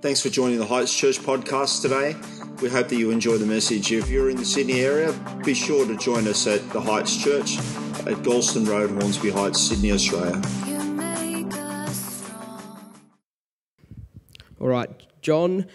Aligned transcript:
Thanks 0.00 0.20
for 0.20 0.28
joining 0.28 0.60
the 0.60 0.64
Heights 0.64 0.96
Church 0.96 1.18
podcast 1.18 1.82
today. 1.82 2.14
We 2.62 2.68
hope 2.68 2.86
that 2.86 2.94
you 2.94 3.10
enjoy 3.10 3.36
the 3.36 3.46
message. 3.46 3.90
If 3.90 4.08
you're 4.08 4.30
in 4.30 4.36
the 4.36 4.44
Sydney 4.44 4.82
area, 4.82 5.12
be 5.44 5.54
sure 5.54 5.84
to 5.84 5.96
join 5.96 6.28
us 6.28 6.46
at 6.46 6.70
the 6.70 6.80
Heights 6.80 7.16
Church 7.16 7.58
at 8.06 8.22
Galston 8.22 8.68
Road, 8.68 8.90
Hornsby 8.90 9.30
Heights, 9.30 9.60
Sydney, 9.60 9.90
Australia. 9.90 10.40
All 14.60 14.68
right, 14.68 14.88
John 15.20 15.66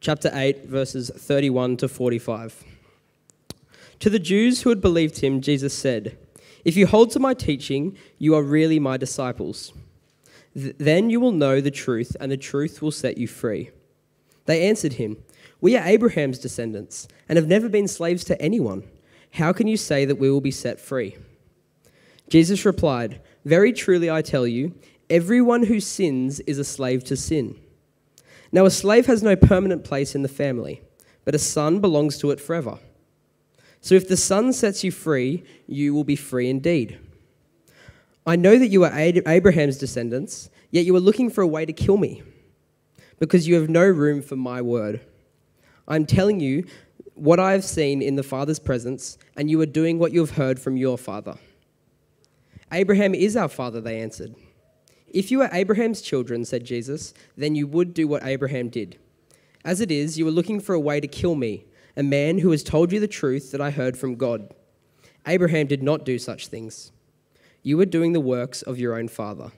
chapter 0.00 0.30
8, 0.32 0.64
verses 0.64 1.10
31 1.14 1.76
to 1.76 1.88
45. 1.88 2.64
To 4.00 4.08
the 4.08 4.18
Jews 4.18 4.62
who 4.62 4.70
had 4.70 4.80
believed 4.80 5.18
him, 5.18 5.42
Jesus 5.42 5.74
said, 5.74 6.16
If 6.64 6.74
you 6.78 6.86
hold 6.86 7.10
to 7.10 7.18
my 7.18 7.34
teaching, 7.34 7.98
you 8.16 8.34
are 8.34 8.42
really 8.42 8.78
my 8.78 8.96
disciples. 8.96 9.74
Th- 10.58 10.74
then 10.78 11.10
you 11.10 11.20
will 11.20 11.32
know 11.32 11.60
the 11.60 11.70
truth, 11.70 12.16
and 12.18 12.30
the 12.30 12.36
truth 12.36 12.82
will 12.82 12.90
set 12.90 13.18
you 13.18 13.28
free. 13.28 13.70
They 14.46 14.66
answered 14.68 14.94
him, 14.94 15.18
We 15.60 15.76
are 15.76 15.86
Abraham's 15.86 16.38
descendants, 16.38 17.06
and 17.28 17.36
have 17.36 17.46
never 17.46 17.68
been 17.68 17.88
slaves 17.88 18.24
to 18.24 18.40
anyone. 18.40 18.84
How 19.32 19.52
can 19.52 19.66
you 19.66 19.76
say 19.76 20.04
that 20.04 20.18
we 20.18 20.30
will 20.30 20.40
be 20.40 20.50
set 20.50 20.80
free? 20.80 21.16
Jesus 22.28 22.64
replied, 22.64 23.20
Very 23.44 23.72
truly 23.72 24.10
I 24.10 24.22
tell 24.22 24.46
you, 24.46 24.74
everyone 25.10 25.64
who 25.64 25.80
sins 25.80 26.40
is 26.40 26.58
a 26.58 26.64
slave 26.64 27.04
to 27.04 27.16
sin. 27.16 27.58
Now, 28.50 28.64
a 28.64 28.70
slave 28.70 29.06
has 29.06 29.22
no 29.22 29.36
permanent 29.36 29.84
place 29.84 30.14
in 30.14 30.22
the 30.22 30.28
family, 30.28 30.82
but 31.24 31.34
a 31.34 31.38
son 31.38 31.80
belongs 31.80 32.18
to 32.18 32.30
it 32.30 32.40
forever. 32.40 32.78
So 33.80 33.94
if 33.94 34.08
the 34.08 34.16
Son 34.16 34.52
sets 34.52 34.82
you 34.82 34.90
free, 34.90 35.44
you 35.66 35.94
will 35.94 36.04
be 36.04 36.16
free 36.16 36.50
indeed. 36.50 36.98
I 38.26 38.36
know 38.36 38.58
that 38.58 38.68
you 38.68 38.84
are 38.84 38.92
Abraham's 38.94 39.78
descendants, 39.78 40.50
yet 40.70 40.84
you 40.84 40.94
are 40.94 41.00
looking 41.00 41.30
for 41.30 41.42
a 41.42 41.46
way 41.46 41.64
to 41.64 41.72
kill 41.72 41.96
me, 41.96 42.22
because 43.18 43.48
you 43.48 43.54
have 43.54 43.70
no 43.70 43.86
room 43.86 44.22
for 44.22 44.36
my 44.36 44.60
word. 44.60 45.00
I'm 45.86 46.04
telling 46.04 46.40
you 46.40 46.64
what 47.14 47.40
I 47.40 47.52
have 47.52 47.64
seen 47.64 48.02
in 48.02 48.16
the 48.16 48.22
Father's 48.22 48.58
presence, 48.58 49.18
and 49.36 49.50
you 49.50 49.60
are 49.60 49.66
doing 49.66 49.98
what 49.98 50.12
you 50.12 50.20
have 50.20 50.32
heard 50.32 50.60
from 50.60 50.76
your 50.76 50.98
father. 50.98 51.36
Abraham 52.70 53.14
is 53.14 53.34
our 53.34 53.48
father, 53.48 53.80
they 53.80 54.00
answered. 54.00 54.34
If 55.08 55.30
you 55.30 55.40
are 55.40 55.48
Abraham's 55.52 56.02
children, 56.02 56.44
said 56.44 56.64
Jesus, 56.64 57.14
then 57.34 57.54
you 57.54 57.66
would 57.66 57.94
do 57.94 58.06
what 58.06 58.24
Abraham 58.24 58.68
did. 58.68 58.98
As 59.64 59.80
it 59.80 59.90
is, 59.90 60.18
you 60.18 60.28
are 60.28 60.32
looking 60.32 60.60
for 60.60 60.74
a 60.74 60.80
way 60.80 61.00
to 61.00 61.08
kill 61.08 61.34
me 61.34 61.64
a 61.96 62.02
man 62.02 62.38
who 62.38 62.50
has 62.50 62.62
told 62.62 62.92
you 62.92 63.00
the 63.00 63.08
truth 63.08 63.50
that 63.50 63.60
I 63.60 63.70
heard 63.70 63.96
from 63.96 64.14
God. 64.14 64.54
Abraham 65.26 65.66
did 65.66 65.82
not 65.82 66.04
do 66.04 66.18
such 66.18 66.46
things. 66.46 66.92
You 67.68 67.78
are 67.80 67.84
doing 67.84 68.14
the 68.14 68.20
works 68.20 68.62
of 68.62 68.78
your 68.78 68.98
own 68.98 69.08
father. 69.08 69.52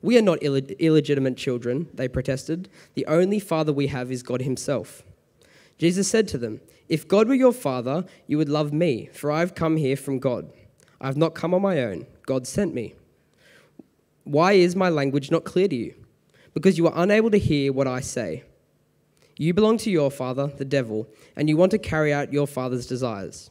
We 0.00 0.16
are 0.16 0.22
not 0.22 0.38
Ill- 0.40 0.56
illegitimate 0.56 1.36
children, 1.36 1.90
they 1.92 2.08
protested. 2.08 2.70
The 2.94 3.04
only 3.04 3.38
father 3.38 3.74
we 3.74 3.88
have 3.88 4.10
is 4.10 4.22
God 4.22 4.40
Himself. 4.40 5.02
Jesus 5.76 6.08
said 6.08 6.26
to 6.28 6.38
them, 6.38 6.62
If 6.88 7.06
God 7.06 7.28
were 7.28 7.34
your 7.34 7.52
father, 7.52 8.06
you 8.26 8.38
would 8.38 8.48
love 8.48 8.72
me, 8.72 9.10
for 9.12 9.30
I 9.30 9.40
have 9.40 9.54
come 9.54 9.76
here 9.76 9.98
from 9.98 10.18
God. 10.18 10.50
I 10.98 11.08
have 11.08 11.18
not 11.18 11.34
come 11.34 11.52
on 11.52 11.60
my 11.60 11.82
own, 11.82 12.06
God 12.24 12.46
sent 12.46 12.72
me. 12.72 12.94
Why 14.24 14.52
is 14.52 14.74
my 14.74 14.88
language 14.88 15.30
not 15.30 15.44
clear 15.44 15.68
to 15.68 15.76
you? 15.76 15.94
Because 16.54 16.78
you 16.78 16.86
are 16.86 17.02
unable 17.02 17.30
to 17.32 17.38
hear 17.38 17.70
what 17.70 17.86
I 17.86 18.00
say. 18.00 18.44
You 19.36 19.52
belong 19.52 19.76
to 19.76 19.90
your 19.90 20.10
father, 20.10 20.46
the 20.46 20.64
devil, 20.64 21.06
and 21.36 21.50
you 21.50 21.58
want 21.58 21.72
to 21.72 21.78
carry 21.78 22.14
out 22.14 22.32
your 22.32 22.46
father's 22.46 22.86
desires. 22.86 23.50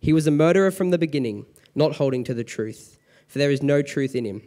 He 0.00 0.14
was 0.14 0.26
a 0.26 0.30
murderer 0.30 0.70
from 0.70 0.88
the 0.88 0.96
beginning, 0.96 1.44
not 1.74 1.96
holding 1.96 2.24
to 2.24 2.34
the 2.34 2.44
truth, 2.44 2.98
for 3.26 3.38
there 3.38 3.50
is 3.50 3.62
no 3.62 3.82
truth 3.82 4.14
in 4.14 4.24
him. 4.24 4.42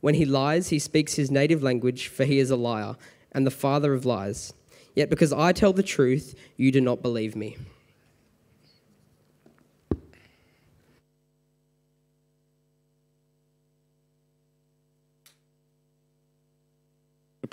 When 0.00 0.14
he 0.14 0.24
lies, 0.24 0.68
he 0.68 0.78
speaks 0.78 1.14
his 1.14 1.30
native 1.30 1.62
language, 1.62 2.08
for 2.08 2.24
he 2.24 2.38
is 2.38 2.50
a 2.50 2.56
liar 2.56 2.96
and 3.32 3.46
the 3.46 3.50
father 3.50 3.94
of 3.94 4.04
lies. 4.04 4.52
Yet 4.94 5.10
because 5.10 5.32
I 5.32 5.52
tell 5.52 5.72
the 5.72 5.82
truth, 5.82 6.34
you 6.56 6.72
do 6.72 6.80
not 6.80 7.02
believe 7.02 7.36
me. 7.36 7.56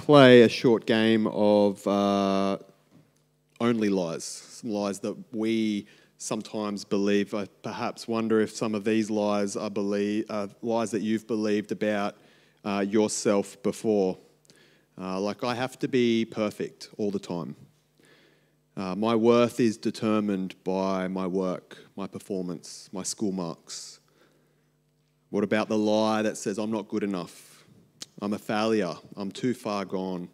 play 0.07 0.41
a 0.41 0.47
short 0.47 0.85
game 0.85 1.27
of 1.27 1.85
uh, 1.85 2.57
only 3.59 3.89
lies, 3.89 4.23
some 4.23 4.69
lies 4.69 4.99
that 5.01 5.15
we 5.33 5.85
sometimes 6.17 6.83
believe. 6.83 7.33
I 7.33 7.47
perhaps 7.63 8.07
wonder 8.07 8.41
if 8.41 8.51
some 8.51 8.75
of 8.75 8.83
these 8.83 9.09
lies 9.09 9.55
are 9.55 9.69
believe, 9.69 10.25
uh, 10.29 10.47
lies 10.61 10.91
that 10.91 11.01
you've 11.01 11.27
believed 11.27 11.71
about 11.71 12.15
uh, 12.65 12.85
yourself 12.87 13.61
before. 13.63 14.17
Uh, 14.99 15.19
like, 15.19 15.43
I 15.43 15.53
have 15.53 15.77
to 15.79 15.87
be 15.87 16.25
perfect 16.25 16.89
all 16.97 17.11
the 17.11 17.19
time. 17.19 17.55
Uh, 18.75 18.95
my 18.95 19.15
worth 19.15 19.59
is 19.59 19.77
determined 19.77 20.55
by 20.63 21.07
my 21.07 21.25
work, 21.25 21.77
my 21.95 22.07
performance, 22.07 22.89
my 22.91 23.03
school 23.03 23.31
marks. 23.31 23.99
What 25.29 25.43
about 25.43 25.67
the 25.67 25.77
lie 25.77 26.21
that 26.21 26.37
says 26.37 26.57
I'm 26.57 26.71
not 26.71 26.87
good 26.87 27.03
enough? 27.03 27.65
I'm 28.21 28.33
a 28.33 28.39
failure. 28.39 28.93
I'm 29.15 29.31
too 29.31 29.53
far 29.53 29.85
gone. 29.85 30.29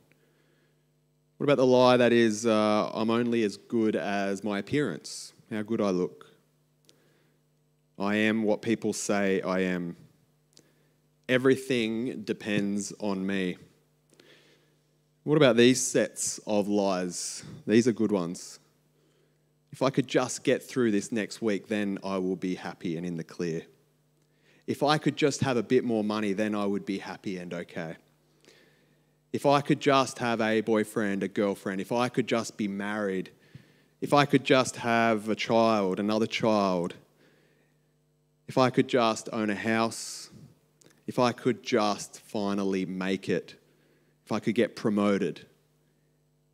What 1.38 1.46
about 1.46 1.58
the 1.58 1.66
lie 1.66 1.98
that 1.98 2.14
is, 2.14 2.46
uh, 2.46 2.92
I'm 2.94 3.10
only 3.10 3.44
as 3.44 3.58
good 3.58 3.96
as 3.96 4.44
my 4.44 4.60
appearance, 4.60 5.33
how 5.54 5.62
good 5.62 5.82
I 5.82 5.92
look? 5.92 6.28
I 8.00 8.16
am 8.16 8.44
what 8.44 8.62
people 8.62 8.94
say 8.94 9.42
I 9.42 9.60
am. 9.60 9.96
Everything 11.30 12.24
depends 12.24 12.92
on 13.00 13.26
me. 13.26 13.58
What 15.24 15.38
about 15.38 15.56
these 15.56 15.82
sets 15.82 16.40
of 16.48 16.68
lies? 16.68 17.44
These 17.66 17.88
are 17.88 17.94
good 17.94 18.12
ones. 18.12 18.60
If 19.72 19.82
I 19.82 19.90
could 19.90 20.08
just 20.08 20.44
get 20.44 20.62
through 20.62 20.92
this 20.92 21.12
next 21.12 21.42
week, 21.42 21.68
then 21.68 21.98
I 22.04 22.18
will 22.18 22.36
be 22.36 22.56
happy 22.56 22.98
and 22.98 23.06
in 23.06 23.18
the 23.18 23.24
clear. 23.24 23.64
If 24.68 24.84
I 24.84 24.98
could 24.98 25.16
just 25.16 25.42
have 25.42 25.58
a 25.58 25.64
bit 25.64 25.84
more 25.84 26.04
money, 26.04 26.34
then 26.34 26.56
I 26.56 26.66
would 26.66 26.86
be 26.86 26.98
happy 26.98 27.38
and 27.38 27.54
okay. 27.54 27.96
If 29.32 29.46
I 29.46 29.62
could 29.62 29.80
just 29.80 30.20
have 30.20 30.42
a 30.42 30.62
boyfriend, 30.62 31.24
a 31.24 31.28
girlfriend, 31.28 31.82
if 31.82 31.92
I 31.92 32.10
could 32.10 32.28
just 32.28 32.58
be 32.58 32.68
married, 32.68 33.32
if 34.04 34.14
I 34.14 34.26
could 34.26 34.44
just 34.44 34.76
have 34.76 35.30
a 35.30 35.36
child, 35.36 35.98
another 35.98 36.28
child, 36.28 36.94
if 38.50 38.58
I 38.58 38.70
could 38.70 38.90
just 38.90 39.30
own 39.32 39.50
a 39.50 39.56
house, 39.56 40.30
if 41.08 41.20
I 41.20 41.32
could 41.32 41.64
just 41.64 42.20
finally 42.20 42.86
make 42.86 43.30
it, 43.30 43.56
if 44.26 44.34
I 44.34 44.42
could 44.42 44.56
get 44.56 44.76
promoted, 44.76 45.46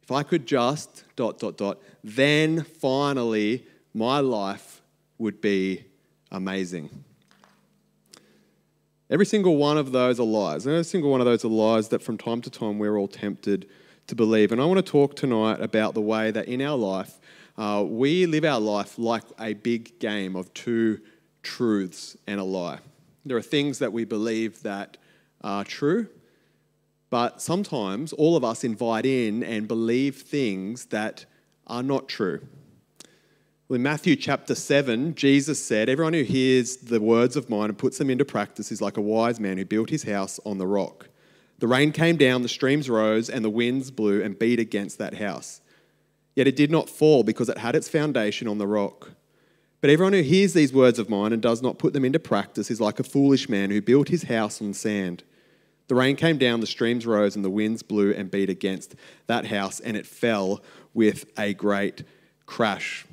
if 0.04 0.12
I 0.12 0.22
could 0.22 0.46
just 0.46 1.04
dot, 1.16 1.40
dot, 1.40 1.58
dot, 1.58 1.80
then 2.04 2.62
finally 2.62 3.66
my 3.96 4.20
life 4.20 4.84
would 5.18 5.42
be 5.42 5.86
amazing. 6.32 7.04
Every 9.10 9.26
single 9.26 9.58
one 9.58 9.80
of 9.80 9.92
those 9.92 10.20
are 10.20 10.24
lies. 10.24 10.68
every 10.68 10.84
single 10.84 11.10
one 11.10 11.20
of 11.20 11.26
those 11.26 11.44
are 11.44 11.48
lies 11.48 11.88
that 11.88 12.04
from 12.04 12.16
time 12.16 12.44
to 12.44 12.52
time 12.52 12.78
we're 12.78 12.96
all 12.96 13.08
tempted 13.08 13.68
to 14.06 14.16
believe. 14.16 14.52
And 14.52 14.62
I 14.62 14.66
want 14.66 14.78
to 14.86 14.92
talk 14.92 15.16
tonight 15.16 15.60
about 15.62 15.96
the 15.96 16.02
way 16.02 16.30
that 16.30 16.48
in 16.48 16.62
our 16.62 16.78
life, 16.78 17.19
uh, 17.60 17.84
we 17.84 18.26
live 18.26 18.46
our 18.46 18.60
life 18.60 18.98
like 18.98 19.24
a 19.38 19.54
big 19.54 20.00
game 20.00 20.38
of 20.38 20.52
two 20.54 20.98
truths 21.44 22.16
and 22.26 22.40
a 22.40 22.44
lie. 22.44 22.80
There 23.26 23.36
are 23.36 23.42
things 23.42 23.80
that 23.80 23.92
we 23.92 24.06
believe 24.06 24.64
that 24.64 24.96
are 25.42 25.66
true, 25.66 26.08
but 27.10 27.42
sometimes 27.42 28.14
all 28.14 28.38
of 28.38 28.46
us 28.46 28.64
invite 28.64 29.06
in 29.06 29.44
and 29.44 29.68
believe 29.68 30.22
things 30.22 30.86
that 30.86 31.26
are 31.68 31.84
not 31.84 32.08
true. 32.08 32.48
In 33.70 33.84
Matthew 33.84 34.16
chapter 34.16 34.56
7, 34.56 35.14
Jesus 35.16 35.62
said, 35.62 35.90
Everyone 35.90 36.14
who 36.14 36.24
hears 36.24 36.78
the 36.78 37.02
words 37.02 37.36
of 37.36 37.50
mine 37.50 37.70
and 37.70 37.78
puts 37.78 37.98
them 37.98 38.10
into 38.10 38.24
practice 38.24 38.72
is 38.72 38.82
like 38.82 38.96
a 38.96 39.02
wise 39.02 39.38
man 39.38 39.58
who 39.58 39.66
built 39.66 39.90
his 39.90 40.04
house 40.04 40.40
on 40.46 40.60
the 40.60 40.66
rock. 40.66 41.10
The 41.58 41.68
rain 41.68 41.92
came 41.92 42.16
down, 42.16 42.42
the 42.42 42.48
streams 42.48 42.90
rose, 42.90 43.30
and 43.30 43.44
the 43.44 43.50
winds 43.50 43.92
blew 43.92 44.24
and 44.24 44.40
beat 44.40 44.62
against 44.62 44.98
that 45.00 45.16
house. 45.16 45.60
Yet 46.40 46.48
it 46.48 46.56
did 46.56 46.72
not 46.72 46.90
fall 46.90 47.24
because 47.24 47.50
it 47.50 47.58
had 47.58 47.76
its 47.76 47.90
foundation 47.90 48.48
on 48.48 48.60
the 48.60 48.66
rock. 48.66 49.12
But 49.82 49.90
everyone 49.90 50.14
who 50.14 50.22
hears 50.22 50.54
these 50.54 50.72
words 50.72 50.98
of 50.98 51.10
mine 51.10 51.34
and 51.34 51.42
does 51.42 51.62
not 51.62 51.78
put 51.78 51.92
them 51.92 52.06
into 52.06 52.18
practice 52.18 52.72
is 52.72 52.80
like 52.80 52.98
a 52.98 53.04
foolish 53.04 53.50
man 53.50 53.72
who 53.72 53.82
built 53.82 54.08
his 54.08 54.24
house 54.24 54.62
on 54.62 54.74
sand. 54.74 55.26
The 55.90 55.96
rain 55.96 56.16
came 56.16 56.38
down, 56.38 56.62
the 56.62 56.66
streams 56.66 57.06
rose, 57.06 57.36
and 57.36 57.44
the 57.44 57.50
winds 57.50 57.84
blew 57.84 58.14
and 58.14 58.32
beat 58.32 58.50
against 58.50 58.96
that 59.28 59.48
house, 59.48 59.82
and 59.82 59.98
it 59.98 60.08
fell 60.08 60.64
with 60.94 61.26
a 61.38 61.54
great 61.54 62.04
crash. 62.46 63.06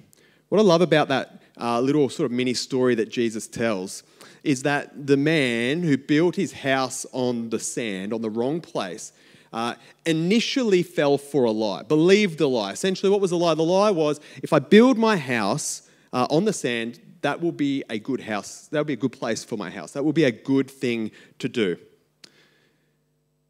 What 0.48 0.60
I 0.60 0.62
love 0.62 0.80
about 0.80 1.08
that 1.08 1.42
uh, 1.60 1.80
little 1.80 2.08
sort 2.08 2.26
of 2.26 2.30
mini 2.30 2.54
story 2.54 2.94
that 2.94 3.08
Jesus 3.08 3.48
tells 3.48 4.04
is 4.44 4.62
that 4.62 5.08
the 5.08 5.16
man 5.16 5.82
who 5.82 5.98
built 5.98 6.36
his 6.36 6.52
house 6.52 7.04
on 7.10 7.50
the 7.50 7.58
sand, 7.58 8.12
on 8.12 8.22
the 8.22 8.30
wrong 8.30 8.60
place, 8.60 9.12
uh, 9.56 9.74
initially 10.04 10.82
fell 10.82 11.16
for 11.16 11.44
a 11.44 11.50
lie, 11.50 11.82
believed 11.82 12.36
the 12.36 12.46
lie. 12.46 12.72
Essentially, 12.72 13.08
what 13.08 13.22
was 13.22 13.30
the 13.30 13.38
lie? 13.38 13.54
The 13.54 13.62
lie 13.62 13.90
was 13.90 14.20
if 14.42 14.52
I 14.52 14.58
build 14.58 14.98
my 14.98 15.16
house 15.16 15.88
uh, 16.12 16.26
on 16.28 16.44
the 16.44 16.52
sand, 16.52 17.00
that 17.22 17.40
will 17.40 17.52
be 17.52 17.82
a 17.88 17.98
good 17.98 18.20
house. 18.20 18.68
That 18.70 18.80
will 18.80 18.84
be 18.84 18.92
a 18.92 18.96
good 18.96 19.12
place 19.12 19.44
for 19.44 19.56
my 19.56 19.70
house. 19.70 19.92
That 19.92 20.04
will 20.04 20.12
be 20.12 20.24
a 20.24 20.30
good 20.30 20.70
thing 20.70 21.10
to 21.38 21.48
do. 21.48 21.78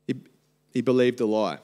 He, 0.07 0.15
he 0.73 0.81
believed 0.81 1.19
the 1.19 1.27
lie. 1.27 1.59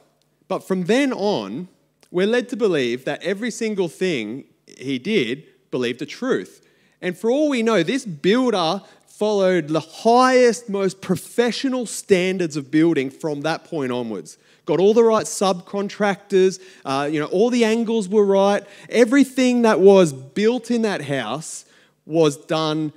But 0.48 0.66
from 0.66 0.86
then 0.86 1.12
on, 1.12 1.68
we're 2.10 2.26
led 2.26 2.48
to 2.48 2.56
believe 2.56 3.04
that 3.04 3.22
every 3.22 3.52
single 3.52 3.88
thing 3.88 4.44
he 4.66 4.98
did 4.98 5.44
believed 5.70 6.00
the 6.00 6.06
truth. 6.06 6.66
And 7.00 7.16
for 7.16 7.30
all 7.30 7.48
we 7.48 7.62
know, 7.62 7.84
this 7.84 8.04
builder 8.04 8.82
followed 9.22 9.68
the 9.68 9.78
highest, 9.78 10.68
most 10.68 11.00
professional 11.00 11.86
standards 11.86 12.56
of 12.56 12.72
building 12.72 13.08
from 13.08 13.42
that 13.42 13.62
point 13.62 13.92
onwards. 13.92 14.36
Got 14.66 14.80
all 14.80 14.94
the 14.94 15.04
right 15.04 15.26
subcontractors, 15.26 16.60
uh, 16.84 17.08
you 17.08 17.20
know, 17.20 17.26
all 17.26 17.48
the 17.48 17.64
angles 17.64 18.08
were 18.08 18.26
right. 18.26 18.64
Everything 18.88 19.62
that 19.62 19.78
was 19.78 20.12
built 20.12 20.72
in 20.72 20.82
that 20.82 21.02
house 21.02 21.64
was 22.04 22.36
done 22.36 22.92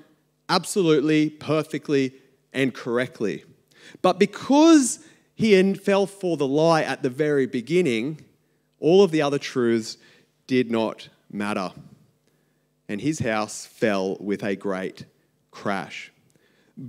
absolutely, 0.50 1.30
perfectly, 1.30 2.16
and 2.52 2.74
correctly. 2.74 3.44
But 4.02 4.18
because 4.18 5.06
he 5.36 5.76
fell 5.76 6.08
for 6.08 6.38
the 6.38 6.48
lie 6.48 6.82
at 6.82 7.04
the 7.04 7.12
very 7.12 7.46
beginning, 7.46 8.26
all 8.80 9.04
of 9.04 9.12
the 9.12 9.22
other 9.22 9.38
truths 9.38 9.98
did 10.48 10.72
not 10.72 11.08
matter. 11.32 11.72
And 12.90 13.00
his 13.00 13.20
house 13.20 13.68
fell 13.68 14.18
with 14.20 14.44
a 14.44 14.56
great 14.56 15.06
crash. 15.52 16.12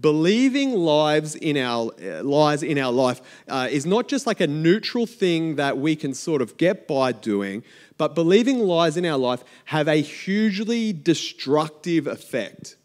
Believing 0.00 0.72
lives 0.72 1.36
in 1.36 1.56
our 1.56 1.92
uh, 2.02 2.22
lies 2.24 2.64
in 2.64 2.76
our 2.76 2.90
life 2.90 3.20
uh, 3.46 3.68
is 3.70 3.86
not 3.86 4.08
just 4.08 4.26
like 4.26 4.40
a 4.40 4.46
neutral 4.48 5.06
thing 5.06 5.56
that 5.56 5.78
we 5.78 5.94
can 5.94 6.12
sort 6.12 6.42
of 6.42 6.56
get 6.56 6.88
by 6.88 7.12
doing, 7.12 7.62
but 7.96 8.16
believing 8.16 8.58
lies 8.58 8.96
in 8.96 9.06
our 9.06 9.16
life 9.16 9.44
have 9.66 9.86
a 9.86 10.00
hugely 10.02 10.92
destructive 10.92 12.08
effect, 12.08 12.76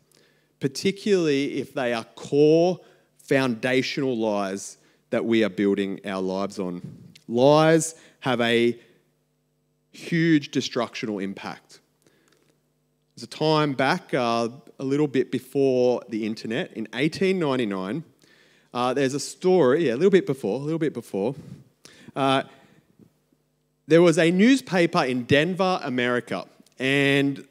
particularly 0.59 1.59
if 1.59 1.74
they 1.74 1.92
are 1.92 2.03
core 2.15 2.80
foundational 3.18 4.15
lies 4.15 4.77
that 5.09 5.25
we 5.25 5.44
are 5.44 5.50
building 5.50 6.00
our 6.06 6.21
lives 6.21 6.59
on. 6.59 6.81
Lies 7.27 7.95
have 8.19 8.42
a 8.42 8.80
huge 9.92 10.51
destructional 10.51 11.19
impact. 11.19 11.80
There's 13.15 13.24
a 13.24 13.27
time 13.27 13.74
back, 13.74 14.13
uh, 14.13 14.50
a 14.81 14.83
little 14.83 15.07
bit 15.07 15.31
before 15.31 16.01
the 16.09 16.25
internet, 16.25 16.73
in 16.73 16.85
1899. 16.91 18.03
Uh, 18.73 18.93
there's 18.95 19.13
a 19.13 19.19
story, 19.19 19.87
yeah, 19.87 19.93
a 19.93 19.95
little 19.95 20.09
bit 20.09 20.25
before, 20.25 20.59
a 20.59 20.63
little 20.63 20.79
bit 20.79 20.93
before. 20.93 21.35
Uh, 22.15 22.43
there 23.87 24.01
was 24.01 24.17
a 24.17 24.31
newspaper 24.31 25.03
in 25.03 25.23
Denver, 25.25 25.79
America, 25.83 26.45
and 26.79 27.47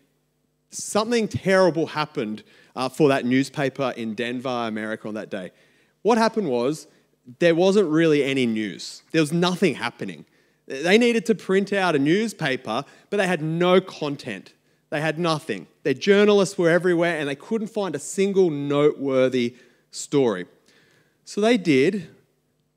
something 0.71 1.29
terrible 1.29 1.87
happened 1.87 2.43
uh, 2.75 2.89
for 2.89 3.09
that 3.09 3.25
newspaper 3.25 3.95
in 3.97 4.15
Denver, 4.15 4.49
America 4.49 5.07
on 5.07 5.15
that 5.15 5.31
day. 5.31 5.53
What 6.03 6.19
happened 6.19 6.49
was 6.49 6.89
there 7.39 7.55
wasn't 7.55 7.89
really 7.89 8.25
any 8.25 8.45
news, 8.45 9.05
there 9.13 9.23
was 9.23 9.33
nothing 9.33 9.77
happening. 9.77 10.25
They 10.67 10.99
needed 10.99 11.27
to 11.27 11.35
print 11.35 11.73
out 11.73 11.95
a 11.95 11.99
newspaper, 11.99 12.85
but 13.09 13.17
they 13.19 13.27
had 13.27 13.43
no 13.43 13.81
content. 13.81 14.53
They 14.91 15.01
had 15.01 15.19
nothing. 15.19 15.69
Their 15.85 15.95
journalists 15.95 16.59
were 16.59 16.69
everywhere 16.69 17.19
and 17.19 17.29
they 17.29 17.37
couldn't 17.37 17.69
find 17.69 17.95
a 17.95 17.99
single 17.99 18.51
noteworthy 18.51 19.57
story. 19.91 20.47
So 21.25 21.41
they 21.41 21.57
did 21.57 22.09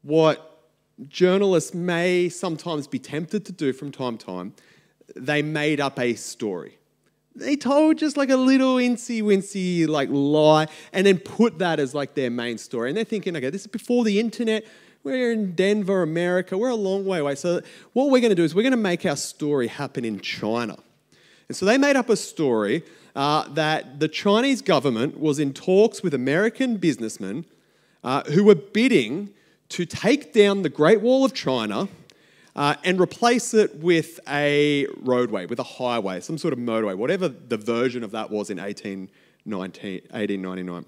what 0.03 0.69
journalists 1.07 1.73
may 1.73 2.29
sometimes 2.29 2.87
be 2.87 2.99
tempted 2.99 3.45
to 3.45 3.51
do 3.51 3.73
from 3.73 3.91
time 3.91 4.17
to 4.19 4.25
time. 4.25 4.53
They 5.15 5.41
made 5.41 5.79
up 5.79 5.99
a 5.99 6.13
story. 6.13 6.77
They 7.35 7.55
told 7.55 7.97
just 7.97 8.15
like 8.15 8.29
a 8.29 8.37
little 8.37 8.75
incy 8.75 9.23
wincy 9.23 9.87
like 9.87 10.09
lie 10.11 10.67
and 10.91 11.07
then 11.07 11.17
put 11.17 11.57
that 11.59 11.79
as 11.79 11.95
like 11.95 12.13
their 12.13 12.29
main 12.29 12.59
story. 12.59 12.89
And 12.89 12.97
they're 12.97 13.03
thinking, 13.03 13.35
okay, 13.35 13.49
this 13.49 13.61
is 13.61 13.67
before 13.67 14.03
the 14.03 14.19
internet. 14.19 14.65
We're 15.03 15.31
in 15.31 15.55
Denver, 15.55 16.03
America. 16.03 16.57
We're 16.57 16.69
a 16.69 16.75
long 16.75 17.05
way 17.05 17.19
away. 17.19 17.35
So, 17.35 17.61
what 17.93 18.09
we're 18.09 18.21
going 18.21 18.29
to 18.29 18.35
do 18.35 18.43
is 18.43 18.53
we're 18.53 18.61
going 18.61 18.71
to 18.71 18.77
make 18.77 19.05
our 19.05 19.17
story 19.17 19.67
happen 19.67 20.05
in 20.05 20.19
China. 20.21 20.77
And 21.53 21.57
so, 21.59 21.67
they 21.67 21.77
made 21.77 21.95
up 21.95 22.09
a 22.09 22.17
story 22.17 22.81
uh, 23.15 23.47
that 23.49 23.99
the 23.99 24.07
Chinese 24.07 24.63
government 24.63 25.19
was 25.19 25.37
in 25.37 25.53
talks 25.53 26.01
with 26.01 26.15
American 26.15 26.77
businessmen 26.77 27.45
uh, 28.03 28.23
who 28.23 28.43
were 28.43 28.55
bidding 28.55 29.29
to 29.69 29.85
take 29.85 30.33
down 30.33 30.63
the 30.63 30.69
Great 30.69 30.99
Wall 30.99 31.23
of 31.23 31.35
China 31.35 31.89
uh, 32.55 32.73
and 32.83 32.99
replace 32.99 33.53
it 33.53 33.75
with 33.75 34.19
a 34.27 34.87
roadway, 34.97 35.45
with 35.45 35.59
a 35.59 35.63
highway, 35.63 36.21
some 36.21 36.39
sort 36.39 36.53
of 36.53 36.59
motorway, 36.59 36.97
whatever 36.97 37.27
the 37.27 37.57
version 37.57 38.03
of 38.03 38.09
that 38.09 38.31
was 38.31 38.49
in 38.49 38.57
1899. 38.57 40.85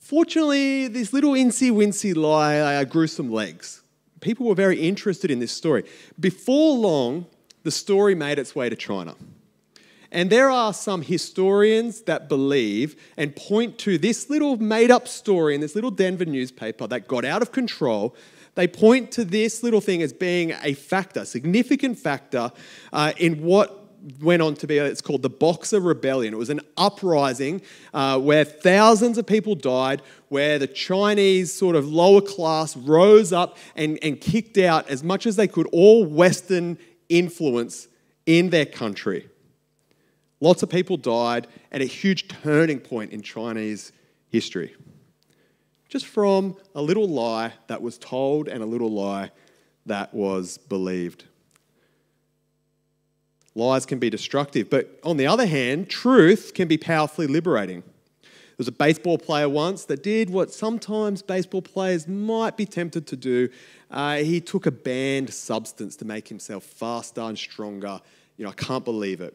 Fortunately, 0.00 0.88
this 0.88 1.12
little 1.12 1.34
incy 1.34 1.70
wincy 1.70 2.16
lie 2.16 2.82
grew 2.82 3.06
some 3.06 3.30
legs. 3.30 3.84
People 4.20 4.48
were 4.48 4.56
very 4.56 4.80
interested 4.80 5.30
in 5.30 5.38
this 5.38 5.52
story. 5.52 5.84
Before 6.18 6.76
long, 6.76 7.26
the 7.62 7.70
story 7.70 8.14
made 8.14 8.38
its 8.38 8.54
way 8.54 8.68
to 8.68 8.76
China. 8.76 9.14
And 10.10 10.28
there 10.28 10.50
are 10.50 10.74
some 10.74 11.00
historians 11.00 12.02
that 12.02 12.28
believe 12.28 12.96
and 13.16 13.34
point 13.34 13.78
to 13.78 13.96
this 13.96 14.28
little 14.28 14.58
made 14.58 14.90
up 14.90 15.08
story 15.08 15.54
in 15.54 15.62
this 15.62 15.74
little 15.74 15.90
Denver 15.90 16.26
newspaper 16.26 16.86
that 16.86 17.08
got 17.08 17.24
out 17.24 17.40
of 17.40 17.50
control. 17.50 18.14
They 18.54 18.68
point 18.68 19.10
to 19.12 19.24
this 19.24 19.62
little 19.62 19.80
thing 19.80 20.02
as 20.02 20.12
being 20.12 20.52
a 20.62 20.74
factor, 20.74 21.24
significant 21.24 21.98
factor 21.98 22.52
uh, 22.92 23.14
in 23.16 23.42
what 23.42 23.78
went 24.20 24.42
on 24.42 24.54
to 24.56 24.66
be, 24.66 24.78
it's 24.78 25.00
called 25.00 25.22
the 25.22 25.30
Boxer 25.30 25.80
Rebellion. 25.80 26.34
It 26.34 26.36
was 26.36 26.50
an 26.50 26.60
uprising 26.76 27.62
uh, 27.94 28.18
where 28.18 28.44
thousands 28.44 29.16
of 29.16 29.26
people 29.26 29.54
died, 29.54 30.02
where 30.28 30.58
the 30.58 30.66
Chinese 30.66 31.52
sort 31.52 31.76
of 31.76 31.88
lower 31.88 32.20
class 32.20 32.76
rose 32.76 33.32
up 33.32 33.56
and, 33.76 33.98
and 34.02 34.20
kicked 34.20 34.58
out 34.58 34.88
as 34.90 35.02
much 35.02 35.24
as 35.24 35.36
they 35.36 35.46
could 35.46 35.68
all 35.72 36.04
Western 36.04 36.76
influence 37.18 37.88
in 38.26 38.50
their 38.50 38.66
country. 38.66 39.28
Lots 40.40 40.62
of 40.62 40.70
people 40.70 40.96
died 40.96 41.46
at 41.70 41.80
a 41.80 41.84
huge 41.84 42.28
turning 42.28 42.80
point 42.80 43.12
in 43.12 43.22
Chinese 43.22 43.92
history. 44.28 44.74
Just 45.88 46.06
from 46.06 46.56
a 46.74 46.82
little 46.82 47.08
lie 47.08 47.52
that 47.68 47.82
was 47.82 47.98
told 47.98 48.48
and 48.48 48.62
a 48.62 48.66
little 48.66 48.90
lie 48.90 49.30
that 49.86 50.12
was 50.14 50.58
believed. 50.58 51.24
Lies 53.54 53.84
can 53.84 53.98
be 53.98 54.08
destructive, 54.08 54.70
but 54.70 54.98
on 55.04 55.18
the 55.18 55.26
other 55.26 55.46
hand, 55.46 55.90
truth 55.90 56.52
can 56.54 56.66
be 56.66 56.78
powerfully 56.78 57.26
liberating. 57.26 57.82
There 58.52 58.58
was 58.58 58.68
a 58.68 58.72
baseball 58.72 59.16
player 59.16 59.48
once 59.48 59.86
that 59.86 60.02
did 60.02 60.28
what 60.28 60.52
sometimes 60.52 61.22
baseball 61.22 61.62
players 61.62 62.06
might 62.06 62.56
be 62.56 62.66
tempted 62.66 63.06
to 63.06 63.16
do. 63.16 63.48
Uh, 63.90 64.16
he 64.16 64.42
took 64.42 64.66
a 64.66 64.70
banned 64.70 65.32
substance 65.32 65.96
to 65.96 66.04
make 66.04 66.28
himself 66.28 66.62
faster 66.62 67.22
and 67.22 67.38
stronger. 67.38 67.98
You 68.36 68.44
know, 68.44 68.50
I 68.50 68.54
can't 68.54 68.84
believe 68.84 69.22
it. 69.22 69.34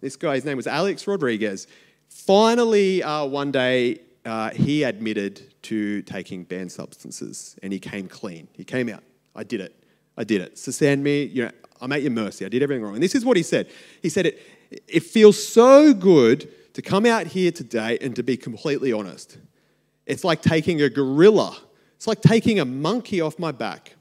This 0.00 0.16
guy, 0.16 0.34
his 0.34 0.44
name 0.44 0.56
was 0.56 0.66
Alex 0.66 1.06
Rodriguez. 1.06 1.68
Finally, 2.08 3.02
uh, 3.02 3.24
one 3.26 3.52
day, 3.52 4.00
uh, 4.24 4.50
he 4.50 4.82
admitted 4.82 5.54
to 5.62 6.02
taking 6.02 6.42
banned 6.42 6.72
substances 6.72 7.56
and 7.62 7.72
he 7.72 7.78
came 7.78 8.08
clean. 8.08 8.48
He 8.52 8.64
came 8.64 8.88
out. 8.88 9.04
I 9.36 9.44
did 9.44 9.60
it. 9.60 9.74
I 10.16 10.24
did 10.24 10.40
it. 10.40 10.58
So 10.58 10.72
send 10.72 11.04
me, 11.04 11.22
you 11.24 11.44
know, 11.44 11.50
I'm 11.80 11.92
at 11.92 12.02
your 12.02 12.10
mercy. 12.10 12.44
I 12.44 12.48
did 12.48 12.62
everything 12.62 12.82
wrong. 12.82 12.94
And 12.94 13.02
this 13.02 13.14
is 13.14 13.24
what 13.24 13.36
he 13.36 13.44
said. 13.44 13.70
He 14.02 14.08
said, 14.08 14.26
it, 14.26 14.42
it 14.88 15.04
feels 15.04 15.42
so 15.42 15.94
good 15.94 16.50
to 16.78 16.82
come 16.82 17.04
out 17.04 17.26
here 17.26 17.50
today 17.50 17.98
and 18.00 18.14
to 18.14 18.22
be 18.22 18.36
completely 18.36 18.92
honest. 18.92 19.36
It's 20.06 20.22
like 20.22 20.42
taking 20.42 20.80
a 20.80 20.88
gorilla, 20.88 21.58
it's 21.96 22.06
like 22.06 22.22
taking 22.22 22.60
a 22.60 22.64
monkey 22.64 23.20
off 23.20 23.36
my 23.36 23.50
back. 23.50 23.96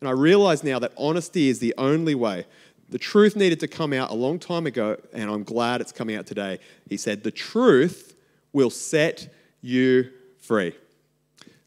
And 0.00 0.08
I 0.08 0.10
realize 0.10 0.64
now 0.64 0.80
that 0.80 0.90
honesty 0.98 1.48
is 1.48 1.60
the 1.60 1.72
only 1.78 2.16
way. 2.16 2.44
The 2.88 2.98
truth 2.98 3.36
needed 3.36 3.60
to 3.60 3.68
come 3.68 3.92
out 3.92 4.10
a 4.10 4.14
long 4.14 4.40
time 4.40 4.66
ago, 4.66 4.96
and 5.12 5.30
I'm 5.30 5.44
glad 5.44 5.80
it's 5.80 5.92
coming 5.92 6.16
out 6.16 6.26
today. 6.26 6.58
He 6.88 6.96
said, 6.96 7.22
The 7.22 7.30
truth 7.30 8.16
will 8.52 8.70
set 8.70 9.32
you 9.60 10.10
free. 10.40 10.74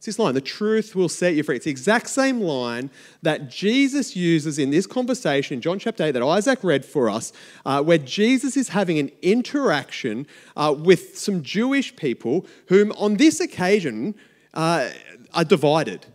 It's 0.05 0.17
this 0.17 0.23
line, 0.23 0.35
the 0.35 0.41
truth 0.41 0.95
will 0.95 1.09
set 1.09 1.33
you 1.33 1.41
free. 1.41 1.55
It's 1.55 1.65
the 1.65 1.71
exact 1.71 2.09
same 2.09 2.39
line 2.39 2.91
that 3.23 3.49
Jesus 3.49 4.15
uses 4.15 4.59
in 4.59 4.69
this 4.69 4.85
conversation 4.85 5.55
in 5.55 5.61
John 5.61 5.79
chapter 5.79 6.03
8 6.03 6.11
that 6.11 6.21
Isaac 6.21 6.63
read 6.63 6.85
for 6.85 7.09
us, 7.09 7.33
uh, 7.65 7.81
where 7.81 7.97
Jesus 7.97 8.55
is 8.55 8.69
having 8.69 8.99
an 8.99 9.09
interaction 9.23 10.27
uh, 10.55 10.75
with 10.77 11.17
some 11.17 11.41
Jewish 11.41 11.95
people 11.95 12.45
whom, 12.67 12.91
on 12.91 13.15
this 13.15 13.39
occasion, 13.39 14.13
uh, 14.53 14.91
are 15.33 15.43
divided. 15.43 16.05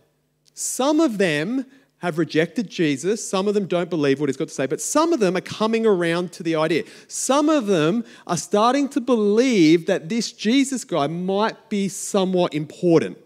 Some 0.53 1.01
of 1.01 1.17
them 1.17 1.65
have 1.97 2.17
rejected 2.17 2.69
Jesus. 2.69 3.21
Some 3.21 3.49
of 3.49 3.55
them 3.55 3.67
don't 3.67 3.89
believe 3.89 4.21
what 4.21 4.29
he's 4.29 4.37
got 4.37 4.47
to 4.47 4.53
say, 4.53 4.67
but 4.67 4.79
some 4.79 5.11
of 5.11 5.19
them 5.19 5.35
are 5.35 5.41
coming 5.41 5.85
around 5.85 6.31
to 6.31 6.43
the 6.43 6.55
idea. 6.55 6.85
Some 7.09 7.49
of 7.49 7.67
them 7.67 8.05
are 8.25 8.37
starting 8.37 8.87
to 8.87 9.01
believe 9.01 9.85
that 9.87 10.07
this 10.07 10.31
Jesus 10.31 10.85
guy 10.85 11.07
might 11.07 11.67
be 11.67 11.89
somewhat 11.89 12.53
important. 12.53 13.17